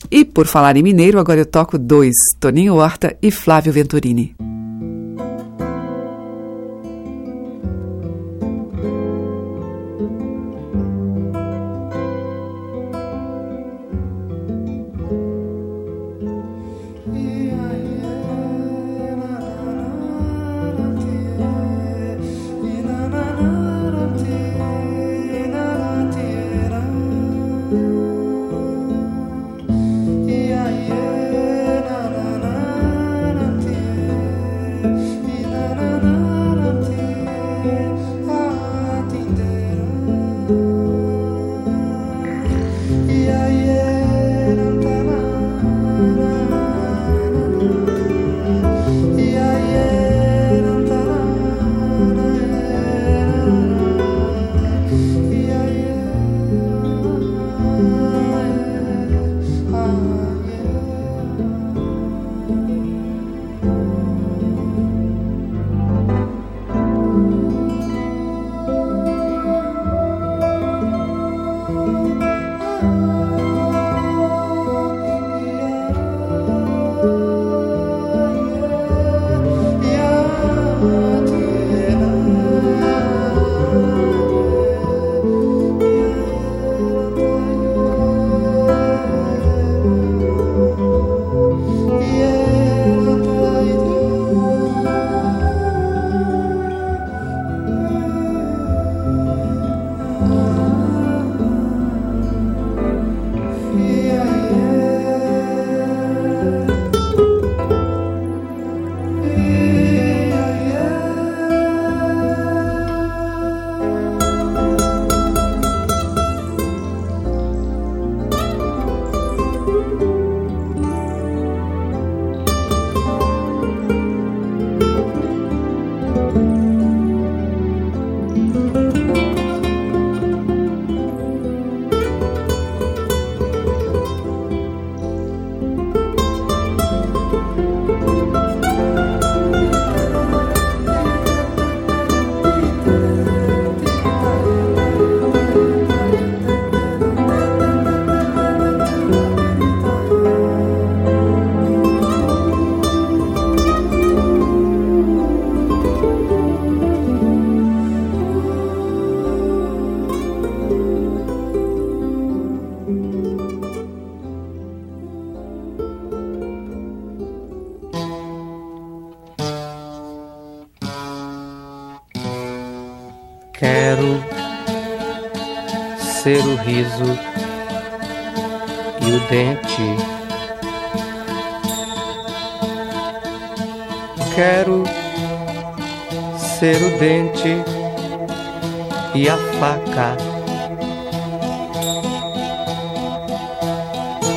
E 0.09 0.23
por 0.23 0.47
falar 0.47 0.77
em 0.77 0.81
mineiro, 0.81 1.19
agora 1.19 1.41
eu 1.41 1.45
toco 1.45 1.77
dois, 1.77 2.15
Toninho 2.39 2.75
Horta 2.75 3.17
e 3.21 3.31
Flávio 3.31 3.73
Venturini. 3.73 4.33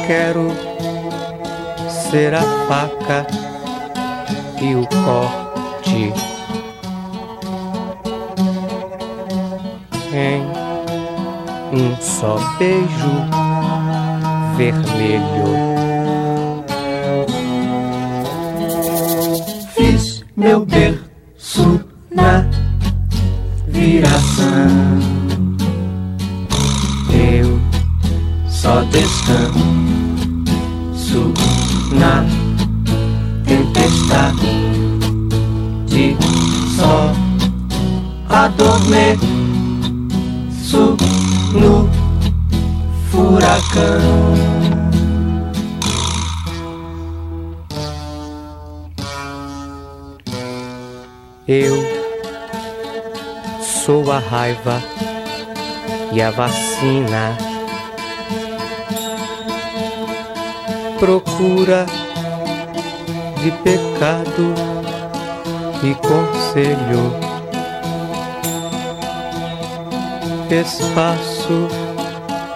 Quero 0.07 0.49
ser 1.89 2.35
a 2.35 2.43
faca 2.67 3.27
e 4.61 4.75
o 4.75 4.87
corte. 5.05 6.13
Em 10.13 10.43
um 11.73 11.97
só 12.01 12.37
beijo 12.59 13.13
vermelho. 14.57 15.47
Fiz 19.75 20.25
meu 20.37 20.67
berço 20.67 21.02
raiva 54.53 54.83
e 56.13 56.21
a 56.21 56.31
vacina. 56.31 57.37
Procura 60.99 61.87
de 63.43 63.51
pecado 63.63 64.55
e 65.83 65.95
conselho. 65.95 67.33
Espaço 70.51 71.69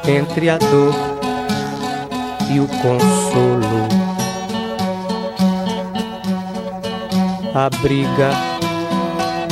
entre 0.06 0.50
a 0.50 0.58
dor 0.58 0.94
e 2.50 2.60
o 2.60 2.68
consolo. 2.68 3.88
A 7.54 7.70
briga 7.80 8.30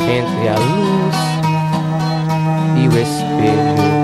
entre 0.07 0.49
a 0.49 0.59
luz 0.59 1.34
e 2.85 2.89
o 2.89 4.03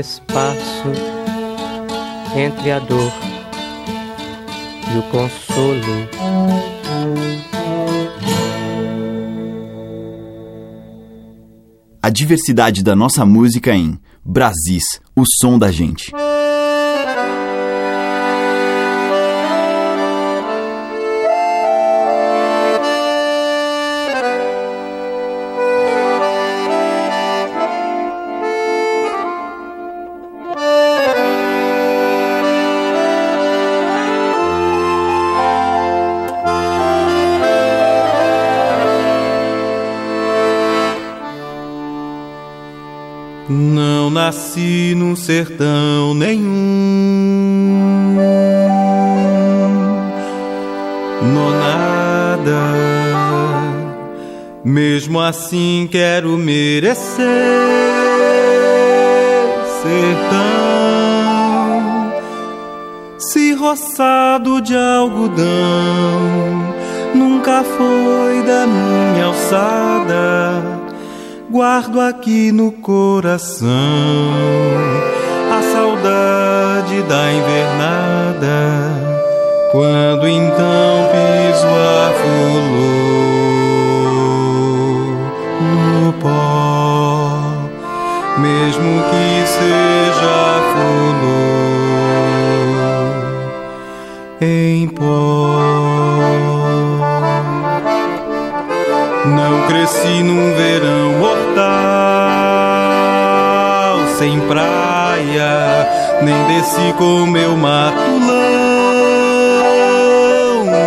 Espaço 0.00 0.88
entre 2.34 2.70
a 2.70 2.78
dor 2.78 3.12
e 4.94 4.98
o 4.98 5.02
consolo. 5.10 6.08
A 12.02 12.08
diversidade 12.08 12.82
da 12.82 12.96
nossa 12.96 13.26
música 13.26 13.74
em 13.74 14.00
Brasis, 14.24 15.02
o 15.14 15.24
som 15.38 15.58
da 15.58 15.70
gente. 15.70 16.10
Nasci 44.60 44.94
num 44.96 45.16
sertão 45.16 46.14
nenhum, 46.14 46.46
nonada. 51.22 52.60
Mesmo 54.62 55.20
assim 55.20 55.88
quero 55.90 56.36
merecer 56.36 57.26
sertão, 59.82 60.42
se 63.18 63.54
roçado 63.54 64.60
de 64.60 64.76
algodão 64.76 65.48
nunca 67.14 67.64
foi 67.64 68.42
da 68.42 68.66
minha 68.66 69.24
alçada 69.26 70.79
guardo 71.50 72.00
aqui 72.00 72.52
no 72.52 72.70
coração 72.70 73.68
a 75.50 75.60
saudade 75.72 77.02
da 77.02 77.32
invernada, 77.32 78.94
quando 79.72 80.28
então 80.28 81.08
piso 81.10 81.66
a 81.66 82.12
flor 82.20 82.70
no 86.04 86.12
pó, 86.12 87.42
mesmo 88.38 89.02
que 89.10 89.46
seja 89.48 90.60
flor 90.72 91.10
em 94.40 94.86
pó. 94.88 95.69
Cresci 99.70 100.22
num 100.24 100.52
verão 100.56 101.12
mortal, 101.20 101.60
sem 104.18 104.40
praia, 104.40 105.86
nem 106.22 106.44
desci 106.48 106.92
com 106.98 107.24
meu 107.26 107.56
matulão 107.56 108.34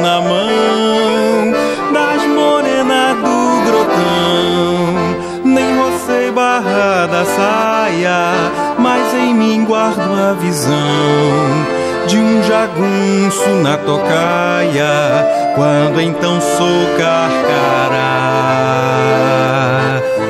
na 0.02 0.20
mão 0.20 1.54
das 1.94 2.28
morenas 2.28 3.16
do 3.20 3.64
grotão. 3.66 5.16
Nem 5.46 5.78
rocei 5.78 6.30
barra 6.32 7.08
da 7.08 7.24
saia, 7.24 8.52
mas 8.78 9.14
em 9.14 9.34
mim 9.34 9.64
guardo 9.64 10.14
a 10.14 10.34
visão 10.34 11.84
de 12.08 12.18
um 12.18 12.44
jagunço 12.44 13.50
na 13.62 13.78
tocaia, 13.78 15.54
quando 15.56 16.02
então 16.02 16.42
sou 16.42 16.98
carcará, 16.98 18.23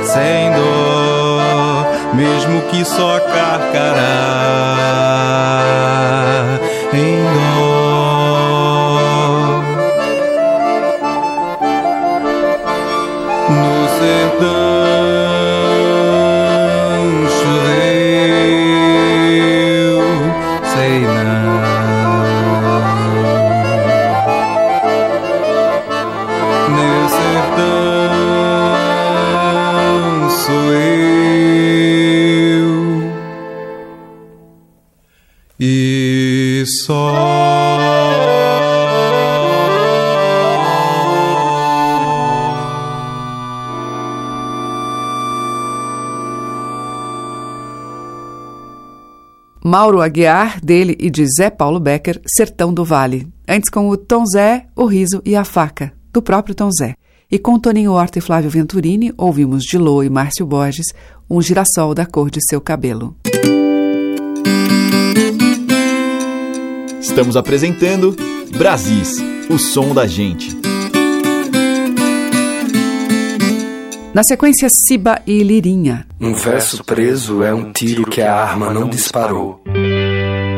sem 0.04 0.52
dor, 0.52 1.86
mesmo 2.14 2.62
que 2.64 2.86
só 2.86 3.20
carcará, 3.20 4.00
em 6.94 7.24
dor. 7.58 7.73
Mauro 49.74 50.04
Aguiar, 50.04 50.64
dele 50.64 50.96
e 51.00 51.10
de 51.10 51.26
Zé 51.26 51.50
Paulo 51.50 51.80
Becker, 51.80 52.22
Sertão 52.28 52.72
do 52.72 52.86
Vale. 52.86 53.28
Antes 53.50 53.72
com 53.72 53.90
o 53.90 53.98
Tom 53.98 54.24
Zé, 54.24 54.68
o 54.76 54.86
Riso 54.86 55.20
e 55.26 55.36
a 55.36 55.44
Faca, 55.44 55.92
do 56.14 56.22
próprio 56.22 56.54
Tom 56.54 56.70
Zé. 56.70 56.94
E 57.32 57.40
com 57.40 57.58
Toninho 57.58 57.94
Horta 57.94 58.20
e 58.20 58.22
Flávio 58.22 58.52
Venturini, 58.52 59.12
ouvimos 59.18 59.64
de 59.64 59.80
Lô 59.80 60.04
e 60.04 60.12
Márcio 60.12 60.46
Borges, 60.46 60.86
um 61.28 61.42
girassol 61.42 61.96
da 61.96 62.06
cor 62.06 62.30
de 62.30 62.38
seu 62.48 62.62
cabelo. 62.62 63.16
Estamos 67.02 67.36
apresentando 67.36 68.16
Brasis, 68.56 69.18
o 69.50 69.58
som 69.58 69.92
da 69.92 70.06
gente. 70.06 70.56
Na 74.14 74.22
sequência, 74.22 74.68
Siba 74.70 75.20
e 75.26 75.42
Lirinha. 75.42 76.06
Um 76.22 76.36
verso 76.36 76.84
preso 76.84 77.42
é 77.42 77.52
um 77.52 77.74
tiro 77.74 78.06
que 78.06 78.22
a 78.22 78.32
arma 78.32 78.72
não 78.72 78.88
disparou, 78.88 79.60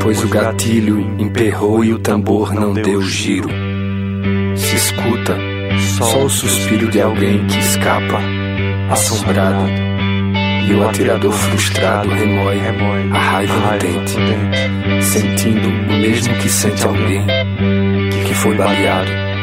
pois 0.02 0.22
o 0.22 0.28
gatilho 0.28 1.00
emperrou 1.18 1.82
e 1.82 1.94
o 1.94 2.00
tambor 2.00 2.54
não 2.54 2.74
deu 2.74 3.02
giro. 3.02 3.48
Se 4.58 4.76
escuta 4.76 5.38
só 5.98 6.26
o 6.26 6.30
suspiro 6.30 6.90
de 6.90 7.00
alguém 7.00 7.48
que 7.48 7.58
escapa, 7.58 8.20
assombrado, 8.92 9.70
E 10.68 10.74
o 10.74 10.90
atirador 10.90 11.32
frustrado 11.32 12.10
remói 12.10 12.60
a 13.14 13.18
raiva 13.18 13.54
no 13.54 13.78
dente, 13.80 14.16
sentindo 15.02 15.70
o 15.70 16.02
mesmo 16.02 16.36
que 16.40 16.50
sente 16.50 16.86
alguém 16.86 17.26
que 18.28 18.34
foi 18.34 18.56
baleado. 18.56 19.35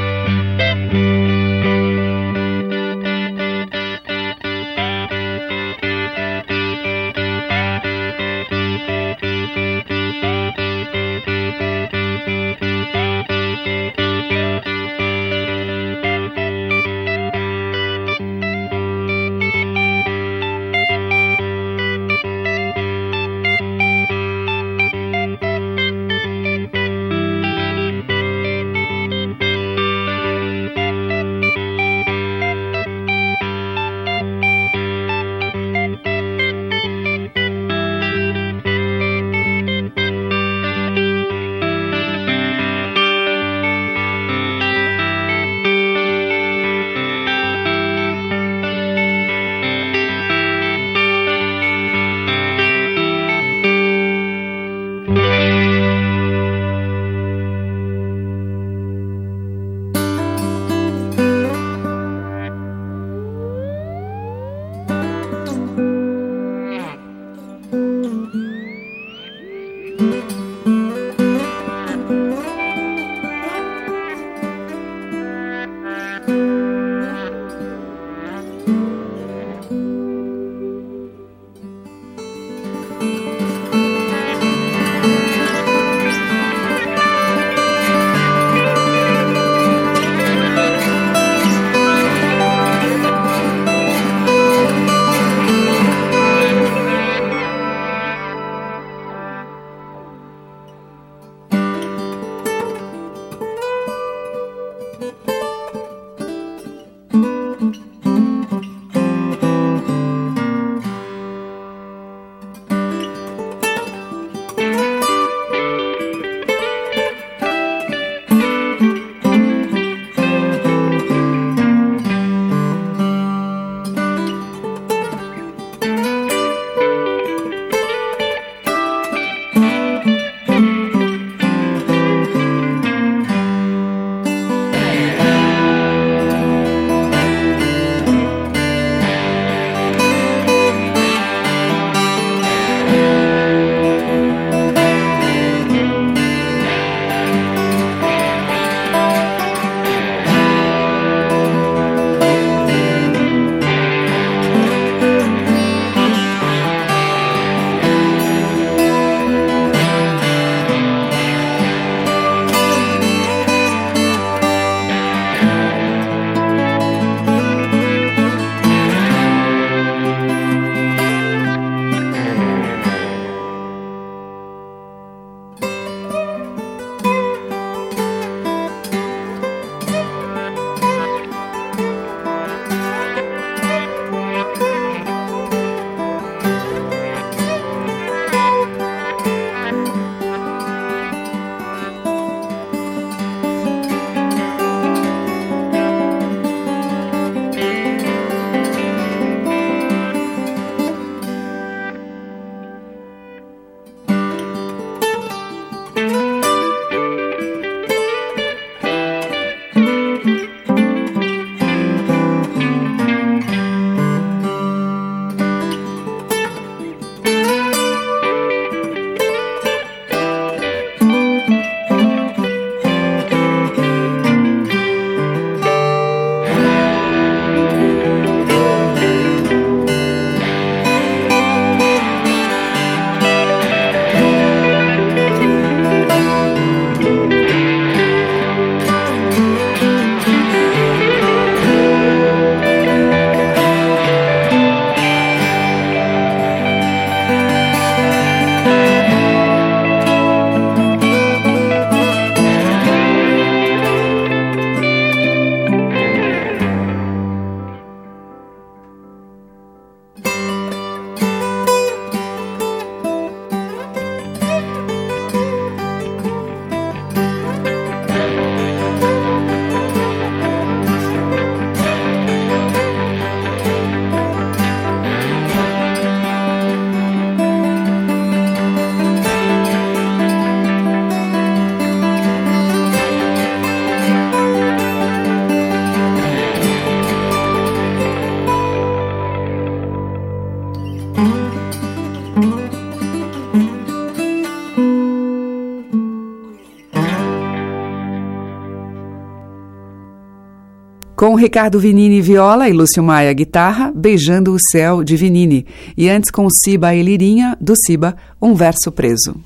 Com 301.22 301.36
Ricardo 301.36 301.78
Vinini 301.78 302.20
viola 302.20 302.68
e 302.68 302.72
Lúcio 302.72 303.00
Maia 303.00 303.32
guitarra, 303.32 303.92
Beijando 303.94 304.52
o 304.52 304.58
Céu 304.58 305.04
de 305.04 305.16
Vinini. 305.16 305.64
E 305.96 306.10
antes 306.10 306.32
com 306.32 306.48
Ciba 306.50 306.92
e 306.96 307.00
Lirinha, 307.00 307.56
do 307.60 307.74
Ciba, 307.76 308.16
Um 308.42 308.54
Verso 308.56 308.90
Preso. 308.90 309.36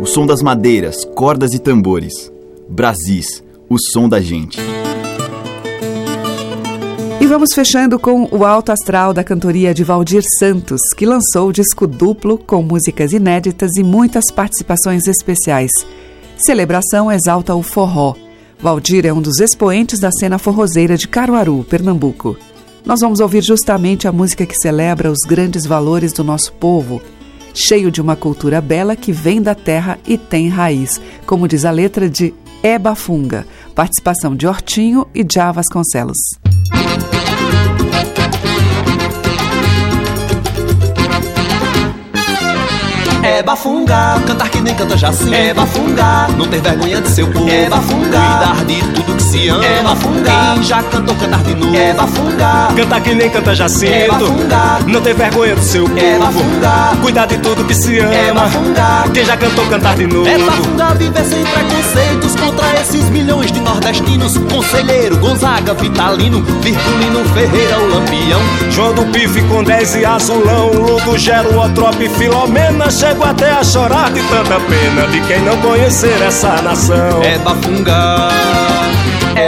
O 0.00 0.04
som 0.04 0.26
das 0.26 0.42
madeiras, 0.42 1.04
cordas 1.04 1.54
e 1.54 1.60
tambores. 1.60 2.32
Brasis, 2.68 3.44
o 3.68 3.78
som 3.78 4.08
da 4.08 4.20
gente. 4.20 4.58
E 7.20 7.26
vamos 7.28 7.54
fechando 7.54 7.96
com 7.96 8.28
o 8.32 8.44
alto 8.44 8.72
astral 8.72 9.14
da 9.14 9.22
cantoria 9.22 9.72
de 9.72 9.84
Valdir 9.84 10.24
Santos, 10.36 10.80
que 10.96 11.06
lançou 11.06 11.50
o 11.50 11.52
disco 11.52 11.86
duplo 11.86 12.38
com 12.38 12.60
músicas 12.60 13.12
inéditas 13.12 13.76
e 13.76 13.84
muitas 13.84 14.32
participações 14.32 15.06
especiais. 15.06 15.70
Celebração 16.44 17.08
exalta 17.08 17.54
o 17.54 17.62
forró. 17.62 18.16
Valdir 18.62 19.04
é 19.04 19.12
um 19.12 19.20
dos 19.20 19.40
expoentes 19.40 19.98
da 19.98 20.12
cena 20.12 20.38
forrozeira 20.38 20.96
de 20.96 21.08
Caruaru, 21.08 21.66
Pernambuco. 21.68 22.36
Nós 22.86 23.00
vamos 23.00 23.18
ouvir 23.18 23.42
justamente 23.42 24.06
a 24.06 24.12
música 24.12 24.46
que 24.46 24.54
celebra 24.54 25.10
os 25.10 25.18
grandes 25.26 25.66
valores 25.66 26.12
do 26.12 26.22
nosso 26.22 26.52
povo, 26.52 27.02
cheio 27.52 27.90
de 27.90 28.00
uma 28.00 28.14
cultura 28.14 28.60
bela 28.60 28.94
que 28.94 29.10
vem 29.10 29.42
da 29.42 29.56
terra 29.56 29.98
e 30.06 30.16
tem 30.16 30.48
raiz, 30.48 31.00
como 31.26 31.48
diz 31.48 31.64
a 31.64 31.72
letra 31.72 32.08
de 32.08 32.32
Eba 32.62 32.94
Funga, 32.94 33.44
participação 33.74 34.36
de 34.36 34.46
Hortinho 34.46 35.08
e 35.12 35.26
Javas 35.28 35.66
Vasconcelos. 35.66 36.41
É 43.22 43.40
bafungar, 43.40 44.20
cantar 44.22 44.48
que 44.48 44.60
nem 44.60 44.74
canta 44.74 44.96
Jacinto. 44.96 45.32
É 45.32 45.54
bafungar, 45.54 46.28
não 46.36 46.44
ter 46.46 46.60
vergonha 46.60 47.00
de 47.00 47.08
seu 47.08 47.28
povo. 47.28 47.48
É 47.48 47.68
bafungar, 47.68 48.56
cuidar 48.56 48.64
de 48.64 48.82
tudo 48.94 49.14
que 49.14 49.22
se 49.22 49.48
ama. 49.48 49.64
É 49.64 49.82
bafungar, 49.82 50.54
quem 50.54 50.62
já 50.64 50.82
cantou 50.82 51.14
cantar 51.14 51.42
de 51.44 51.54
novo. 51.54 51.76
É 51.76 51.94
bafungar, 51.94 52.74
cantar 52.74 53.00
que 53.00 53.14
nem 53.14 53.30
canta 53.30 53.54
Jacinto. 53.54 53.92
É 53.92 54.08
bafungar, 54.08 54.84
não 54.88 55.00
ter 55.00 55.14
vergonha 55.14 55.54
do 55.54 55.62
seu 55.62 55.84
povo. 55.84 55.98
É 56.00 56.18
bafungar, 56.18 56.96
cuidar 57.00 57.26
de 57.26 57.38
tudo 57.38 57.64
que 57.64 57.74
se 57.74 57.98
ama. 58.00 58.12
É 58.12 58.32
bafungar, 58.32 59.10
quem 59.12 59.24
já 59.24 59.36
cantou 59.36 59.66
cantar 59.66 59.94
de 59.94 60.06
novo. 60.06 60.28
É 60.28 60.38
bafungar, 60.38 60.96
viver 60.96 61.24
sem 61.24 61.44
preconceitos 61.44 62.11
contra 62.42 62.80
esses 62.80 63.08
milhões 63.10 63.52
de 63.52 63.60
nordestinos. 63.60 64.36
Conselheiro, 64.36 65.16
Gonzaga, 65.18 65.74
Vitalino, 65.74 66.42
Virgulino, 66.60 67.24
Ferreira, 67.32 67.78
o 67.78 67.88
Lampião. 67.88 68.40
João 68.70 68.94
do 68.94 69.04
Pife 69.06 69.40
com 69.42 69.62
10 69.62 69.96
e 69.96 70.04
Azulão, 70.04 70.72
Ludo, 70.72 71.16
Gero, 71.16 71.58
Otrope, 71.58 72.08
Filomena, 72.08 72.90
chego 72.90 73.24
até 73.24 73.52
a 73.52 73.62
chorar 73.62 74.10
de 74.10 74.20
tanta 74.22 74.58
pena 74.60 75.06
de 75.08 75.20
quem 75.26 75.40
não 75.42 75.56
conhecer 75.58 76.20
essa 76.22 76.60
nação. 76.62 77.22
É 77.22 77.38
bafungar. 77.38 78.81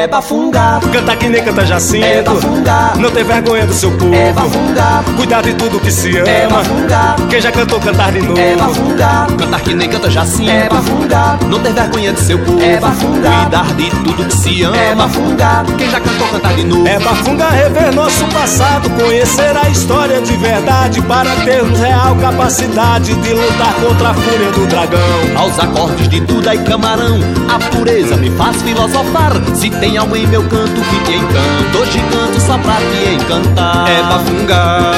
É 0.04 0.06
bafungar, 0.06 0.80
canta 0.92 1.16
que 1.16 1.28
nem 1.30 1.42
canta 1.42 1.64
Jacinto. 1.64 2.04
É 2.04 2.20
bafungar, 2.20 2.92
não 2.98 3.10
tem 3.10 3.24
vergonha 3.24 3.64
do 3.64 3.72
seu 3.72 3.90
povo. 3.92 4.14
É 4.14 4.34
bafungar, 4.34 5.02
cuidar 5.16 5.42
de 5.42 5.54
tudo 5.54 5.80
que 5.80 5.90
se 5.90 6.18
ama. 6.18 6.28
É 6.28 6.46
bafungar, 6.46 7.16
quem 7.30 7.40
já 7.40 7.50
cantou 7.50 7.80
cantar 7.80 8.12
de 8.12 8.20
novo. 8.20 8.38
É 8.38 8.54
bafungar, 8.54 9.26
cantar 9.32 9.60
que 9.62 9.74
nem 9.74 9.88
canta 9.88 10.10
Jacinto. 10.10 10.50
É 10.50 10.68
bafungar, 10.68 11.38
não 11.46 11.58
ter 11.58 11.72
vergonha 11.72 12.12
do 12.12 12.20
seu 12.20 12.38
povo. 12.38 12.62
É 12.62 12.78
bafungar, 12.78 13.40
cuidar 13.40 13.74
de 13.76 13.90
tudo 13.90 14.26
que 14.26 14.36
se 14.36 14.62
ama. 14.62 14.76
É 14.76 14.94
bafungar, 14.94 15.64
quem 15.78 15.90
já 15.90 16.00
cantou 16.00 16.28
cantar 16.28 16.54
de 16.54 16.64
novo. 16.64 16.86
É 16.86 16.98
bafungar 16.98 17.52
rever 17.54 17.94
nosso 17.94 18.26
passado, 18.26 18.90
conhecer 19.02 19.56
a 19.56 19.70
história 19.70 20.20
de 20.20 20.36
verdade 20.36 21.00
para 21.00 21.34
termos 21.46 21.80
real 21.80 22.14
capacidade 22.16 23.14
de 23.14 23.32
lutar 23.32 23.72
contra 23.76 24.10
a 24.10 24.14
fúria 24.14 24.50
do 24.52 24.66
dragão. 24.66 25.00
Aos 25.34 25.58
acordes 25.58 26.10
de 26.10 26.20
Duda 26.20 26.54
e 26.54 26.58
Camarão, 26.58 27.20
a 27.48 27.58
pureza 27.74 28.18
me 28.18 28.28
faz 28.32 28.60
filosofar. 28.60 29.32
Se 29.54 29.70
tem 29.70 29.93
algo 29.96 30.16
em 30.16 30.26
meu 30.26 30.42
canto 30.44 30.80
que 30.80 31.04
te 31.04 31.12
encanta, 31.12 31.78
hoje 31.78 31.98
canto 32.10 32.40
só 32.40 32.58
pra 32.58 32.74
te 32.74 33.14
encantar. 33.14 33.88
É 33.88 34.02
bafungar. 34.02 34.94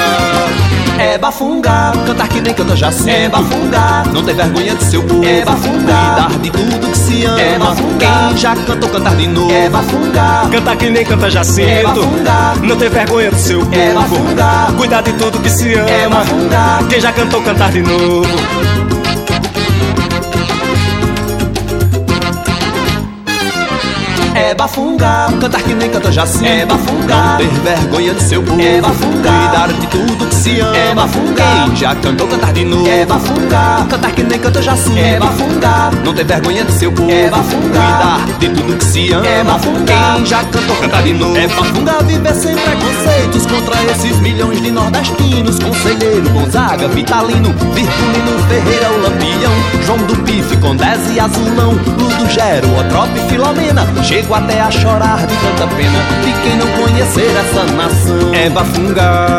É 0.99 1.19
bafungar, 1.19 1.93
cantar 2.07 2.27
que 2.29 2.41
nem 2.41 2.55
canta 2.55 2.75
Jacinto 2.75 3.11
É 3.11 3.29
bafungar, 3.29 4.09
não 4.15 4.23
ter 4.23 4.35
vergonha 4.35 4.75
de 4.75 4.85
seu 4.85 5.03
povo. 5.03 5.23
É 5.25 5.45
bafungar, 5.45 6.31
cuidar 6.31 6.39
de 6.41 6.51
tudo 6.51 6.91
que 6.91 6.99
se 6.99 7.25
ama. 7.27 7.41
É 7.41 7.59
bafungar, 7.59 8.29
quem 8.29 8.37
já 8.39 8.57
cantou 8.57 8.89
cantar 8.89 9.17
de 9.17 9.29
novo. 9.29 9.53
É 9.53 9.69
bafungar, 9.69 10.49
cantar 10.51 10.77
que 10.77 10.91
nem 10.91 11.05
canta 11.05 11.31
Jacinto 11.31 11.69
É 11.69 11.83
bafungar, 11.83 12.57
não 12.63 12.77
ter 12.77 12.89
vergonha 12.89 13.31
do 13.31 13.39
seu 13.39 13.61
povo. 13.61 13.75
É 13.75 13.93
bafungar, 13.93 14.73
cuidar 14.73 15.03
de 15.03 15.13
tudo 15.13 15.39
que 15.41 15.51
se 15.51 15.75
ama. 15.75 15.91
É 15.91 16.09
bafungar, 16.09 16.85
quem 16.89 17.01
já 17.01 17.13
cantou 17.13 17.43
cantar 17.43 17.71
de 17.71 17.83
novo 17.83 18.76
É 24.57 24.65
bafungar, 24.67 25.31
cantar 25.39 25.63
que 25.63 25.75
nem 25.75 25.91
canta 25.91 26.11
Jacinto 26.11 26.47
É 26.47 26.65
bafungar, 26.65 27.33
não 27.33 27.37
ter 27.37 27.61
vergonha 27.61 28.15
de 28.15 28.23
seu 28.23 28.43
povo 28.43 28.59
É 28.59 28.81
bafungar, 28.81 29.51
cuidar 29.51 29.69
de 29.69 29.87
tudo 29.89 30.27
que 30.27 30.35
se 30.35 30.61
ama. 30.61 30.77
É 30.79 30.95
bafungar, 30.95 31.67
quem 31.67 31.77
já 31.77 31.95
cantou 31.95 32.27
cantar 32.27 32.53
de 32.55 32.65
novo? 32.65 32.89
É 32.89 33.05
bafungar, 33.05 33.87
cantar 33.87 34.13
que 34.13 34.23
nem 34.23 34.39
canta 34.39 34.63
Jacinto 34.63 34.99
É 34.99 35.19
bafungar, 35.19 35.95
não 36.03 36.15
ter 36.15 36.25
vergonha 36.25 36.65
de 36.65 36.73
seu 36.73 36.91
povo 36.91 37.11
É 37.11 37.29
bafungar, 37.29 38.25
cuidar 38.25 38.39
de 38.39 38.49
tudo 38.49 38.79
que 38.79 38.85
se 38.87 39.13
ama. 39.13 39.27
É 39.27 39.45
bafungar, 39.45 40.15
quem 40.15 40.25
já 40.25 40.43
cantou 40.45 40.77
cantar 40.77 41.03
de 41.03 41.13
novo? 41.13 41.37
É 41.37 41.47
bafungar, 41.49 42.05
viver 42.05 42.35
sem 42.35 42.55
preconceitos 42.55 43.45
Contra 43.45 43.85
esses 43.93 44.19
milhões 44.21 44.63
de 44.63 44.71
nordestinos. 44.71 45.59
Conselheiro, 45.59 46.31
Gonzaga, 46.31 46.89
Vitalino 46.89 47.53
Virgulino, 47.75 48.49
Ferreira, 48.49 48.91
o 48.91 49.03
Lampião 49.03 49.53
João 49.85 49.99
do 49.99 50.17
Pife, 50.23 50.57
Condés 50.57 50.99
e 51.15 51.21
Azulão 51.21 51.73
Ludo 51.73 52.31
Gero, 52.31 52.69
Otrope, 52.79 53.21
Filomena 53.29 53.87
Chego 54.03 54.35
até 54.35 54.56
a 54.61 54.71
chorar 54.71 55.27
de 55.27 55.35
tanta 55.37 55.67
pena 55.75 55.99
De 56.25 56.33
quem 56.43 56.57
não 56.57 56.67
conhecer 56.83 57.31
essa 57.37 57.65
nação 57.75 58.35
É 58.35 58.49
bafungar 58.49 59.39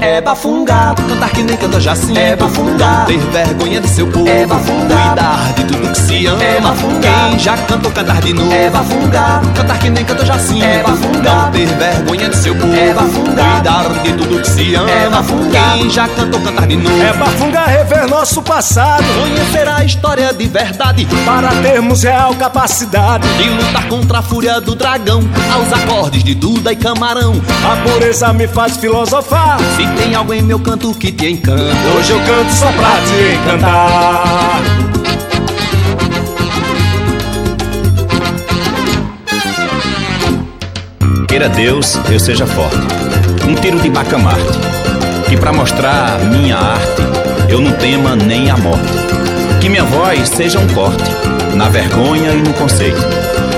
é 0.00 0.20
bafungar, 0.20 0.94
cantar 0.94 1.30
que 1.30 1.42
nem 1.42 1.56
canta 1.56 1.78
Jacinto 1.78 2.18
É 2.18 2.34
bafungar, 2.34 3.06
ter 3.06 3.18
vergonha 3.18 3.80
de 3.80 3.88
seu 3.88 4.06
povo. 4.06 4.28
É 4.28 4.46
bafungar, 4.46 5.08
cuidar 5.08 5.52
de 5.54 5.64
tudo 5.64 5.92
que 5.92 6.00
se 6.00 6.26
ama. 6.26 6.42
É 6.42 6.60
bafungar, 6.60 7.30
quem 7.30 7.38
já 7.38 7.56
cantou 7.56 7.92
cantar 7.92 8.20
de 8.22 8.32
novo. 8.32 8.52
É 8.52 8.70
bafungar, 8.70 9.42
cantar 9.54 9.78
que 9.78 9.90
nem 9.90 10.04
canta 10.04 10.24
Jacinto 10.24 10.64
É 10.64 10.82
bafungar, 10.82 11.44
não 11.44 11.52
ter 11.52 11.66
vergonha 11.66 12.28
de 12.30 12.36
seu 12.36 12.54
povo. 12.54 12.74
É 12.74 12.94
bafungar, 12.94 13.54
cuidar 13.54 14.02
de 14.02 14.12
tudo 14.14 14.40
que 14.40 14.50
se 14.50 14.74
ama. 14.74 14.90
É 14.90 15.10
bafungar, 15.10 15.74
quem 15.74 15.90
já 15.90 16.08
cantou 16.08 16.40
cantar 16.40 16.66
de 16.66 16.76
novo. 16.76 17.02
É 17.02 17.12
bafungar, 17.12 17.68
rever 17.68 18.08
nosso 18.08 18.42
passado. 18.42 19.04
Conhecer 19.20 19.68
a 19.68 19.84
história 19.84 20.32
de 20.32 20.46
verdade. 20.46 21.06
Para 21.26 21.48
termos 21.62 22.02
real 22.02 22.34
capacidade. 22.34 23.28
De 23.36 23.48
lutar 23.50 23.86
contra 23.88 24.18
a 24.18 24.22
fúria 24.22 24.60
do 24.60 24.74
dragão. 24.74 25.20
Aos 25.52 25.72
acordes 25.72 26.24
de 26.24 26.34
Duda 26.34 26.72
e 26.72 26.76
Camarão. 26.76 27.34
A 27.70 27.76
pureza 27.88 28.32
me 28.32 28.48
faz 28.48 28.76
filosofar. 28.76 29.58
Se 29.76 29.89
tem 29.96 30.14
algo 30.14 30.32
em 30.32 30.42
meu 30.42 30.58
canto 30.58 30.94
que 30.94 31.12
te 31.12 31.30
encanta. 31.30 31.74
Hoje 31.96 32.10
eu 32.10 32.20
canto 32.20 32.52
só 32.52 32.70
pra 32.72 32.90
te 33.02 33.34
encantar. 33.36 34.62
Queira 41.28 41.48
Deus, 41.48 41.98
eu 42.10 42.18
seja 42.18 42.46
forte. 42.46 42.76
Um 43.48 43.54
tiro 43.54 43.78
de 43.80 43.88
bacamarte. 43.88 44.58
Que 45.28 45.36
pra 45.36 45.52
mostrar 45.52 46.18
minha 46.24 46.56
arte, 46.56 47.02
eu 47.48 47.60
não 47.60 47.72
tema 47.72 48.16
nem 48.16 48.50
a 48.50 48.56
morte. 48.56 48.92
Que 49.60 49.68
minha 49.68 49.84
voz 49.84 50.28
seja 50.28 50.58
um 50.58 50.66
corte, 50.68 51.04
na 51.54 51.68
vergonha 51.68 52.32
e 52.32 52.42
no 52.42 52.52
conceito. 52.54 53.00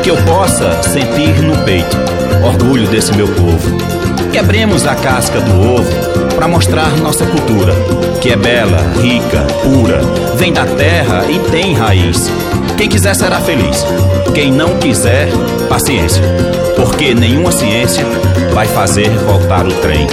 Que 0.02 0.10
eu 0.10 0.16
possa 0.24 0.82
sentir 0.82 1.40
no 1.42 1.56
peito 1.64 1.96
orgulho 2.44 2.86
desse 2.88 3.14
meu 3.14 3.28
povo. 3.28 4.01
Quebremos 4.32 4.86
a 4.86 4.94
casca 4.94 5.40
do 5.42 5.60
ovo 5.60 6.34
para 6.34 6.48
mostrar 6.48 6.90
nossa 6.96 7.26
cultura, 7.26 7.74
que 8.22 8.30
é 8.30 8.36
bela, 8.36 8.78
rica, 9.02 9.42
pura, 9.62 10.00
vem 10.36 10.50
da 10.50 10.64
terra 10.64 11.26
e 11.30 11.38
tem 11.50 11.74
raiz. 11.74 12.30
Quem 12.78 12.88
quiser 12.88 13.14
será 13.14 13.40
feliz, 13.40 13.84
quem 14.34 14.50
não 14.50 14.78
quiser, 14.78 15.28
paciência, 15.68 16.22
porque 16.74 17.14
nenhuma 17.14 17.52
ciência 17.52 18.06
vai 18.54 18.66
fazer 18.66 19.10
voltar 19.10 19.66
o 19.66 19.72
trem. 19.82 20.06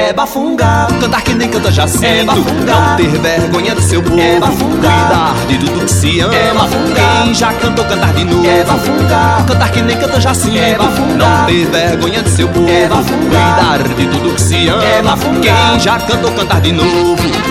É 0.00 0.14
bafungar, 0.14 0.88
cantar 0.98 1.20
que 1.20 1.34
nem 1.34 1.46
canta 1.46 1.70
Jacinto 1.70 2.06
É 2.06 2.24
bafungar, 2.24 2.90
não 2.90 2.96
ter 2.96 3.18
vergonha 3.18 3.74
do 3.74 3.82
seu 3.82 4.02
povo. 4.02 4.18
É 4.18 4.40
bafungar, 4.40 5.34
cuidar 5.34 5.46
de 5.46 5.58
tudo 5.58 5.84
que 5.84 5.92
se 5.92 6.20
ama. 6.20 6.34
É 6.34 6.54
bafungar, 6.54 7.24
quem 7.24 7.34
já 7.34 7.52
cantou 7.52 7.84
cantar 7.84 8.14
de 8.14 8.24
novo. 8.24 8.48
É 8.48 8.64
bafungar, 8.64 9.44
cantar 9.46 9.70
que 9.70 9.82
nem 9.82 9.96
canta 9.98 10.18
Jacinto 10.18 10.56
É 10.56 10.74
bafungar, 10.74 11.40
não 11.40 11.46
ter 11.46 11.66
vergonha 11.66 12.22
do 12.22 12.30
seu 12.30 12.48
povo. 12.48 12.70
É 12.70 12.88
bafungar, 12.88 13.78
cuidar 13.78 13.94
de 13.94 14.06
tudo 14.06 14.34
que 14.34 14.40
se 14.40 14.68
ama. 14.68 14.84
É 14.84 15.02
bafungar, 15.02 15.70
quem 15.70 15.80
já 15.80 15.98
cantou 15.98 16.32
cantar 16.32 16.60
de 16.62 16.72
novo 16.72 17.49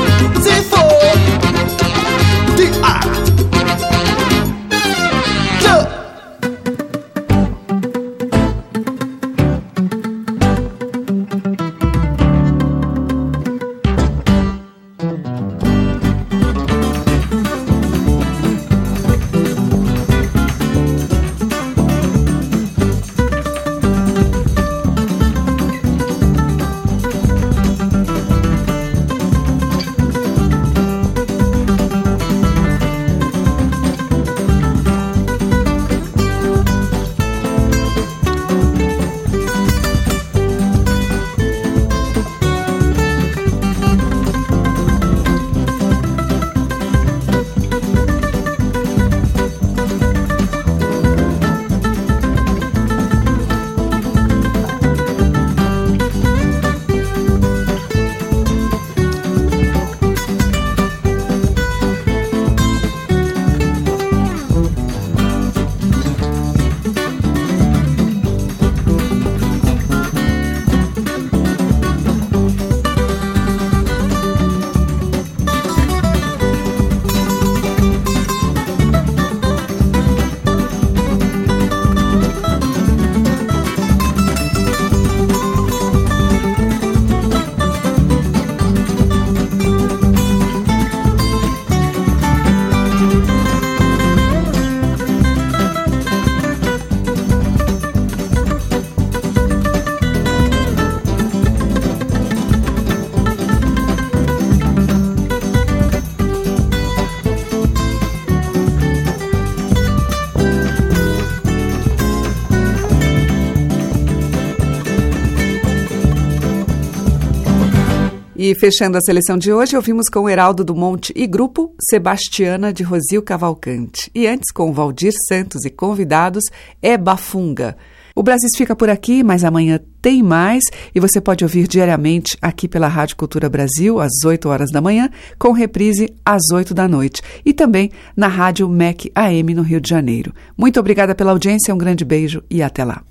E 118.49 118.55
fechando 118.55 118.97
a 118.97 119.01
seleção 119.01 119.37
de 119.37 119.53
hoje, 119.53 119.75
ouvimos 119.75 120.09
com 120.09 120.27
Heraldo 120.27 120.63
do 120.63 120.73
Monte 120.73 121.13
e 121.15 121.27
grupo 121.27 121.71
Sebastiana 121.87 122.73
de 122.73 122.81
Rosil 122.81 123.21
Cavalcante. 123.21 124.09
E 124.15 124.25
antes 124.25 124.51
com 124.51 124.73
Valdir 124.73 125.13
Santos 125.27 125.65
e 125.65 125.69
convidados, 125.69 126.45
é 126.81 126.97
Bafunga. 126.97 127.77
O 128.15 128.23
Brasil 128.23 128.49
fica 128.57 128.75
por 128.75 128.89
aqui, 128.89 129.21
mas 129.21 129.43
amanhã 129.43 129.79
tem 130.01 130.23
mais 130.23 130.63
e 130.95 130.99
você 130.99 131.21
pode 131.21 131.43
ouvir 131.43 131.67
diariamente 131.67 132.35
aqui 132.41 132.67
pela 132.67 132.87
Rádio 132.87 133.17
Cultura 133.17 133.47
Brasil, 133.47 133.99
às 133.99 134.25
8 134.25 134.49
horas 134.49 134.71
da 134.71 134.81
manhã, 134.81 135.11
com 135.37 135.51
reprise 135.51 136.11
às 136.25 136.41
8 136.51 136.73
da 136.73 136.87
noite. 136.87 137.21
E 137.45 137.53
também 137.53 137.91
na 138.17 138.27
Rádio 138.27 138.67
MEC 138.67 139.11
AM 139.13 139.53
no 139.53 139.61
Rio 139.61 139.79
de 139.79 139.91
Janeiro. 139.91 140.33
Muito 140.57 140.79
obrigada 140.79 141.13
pela 141.13 141.29
audiência, 141.29 141.71
um 141.71 141.77
grande 141.77 142.03
beijo 142.03 142.41
e 142.49 142.63
até 142.63 142.83
lá. 142.83 143.03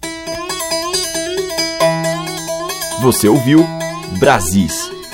Você 3.01 3.28
ouviu 3.28 3.64
Brasis, 4.18 4.97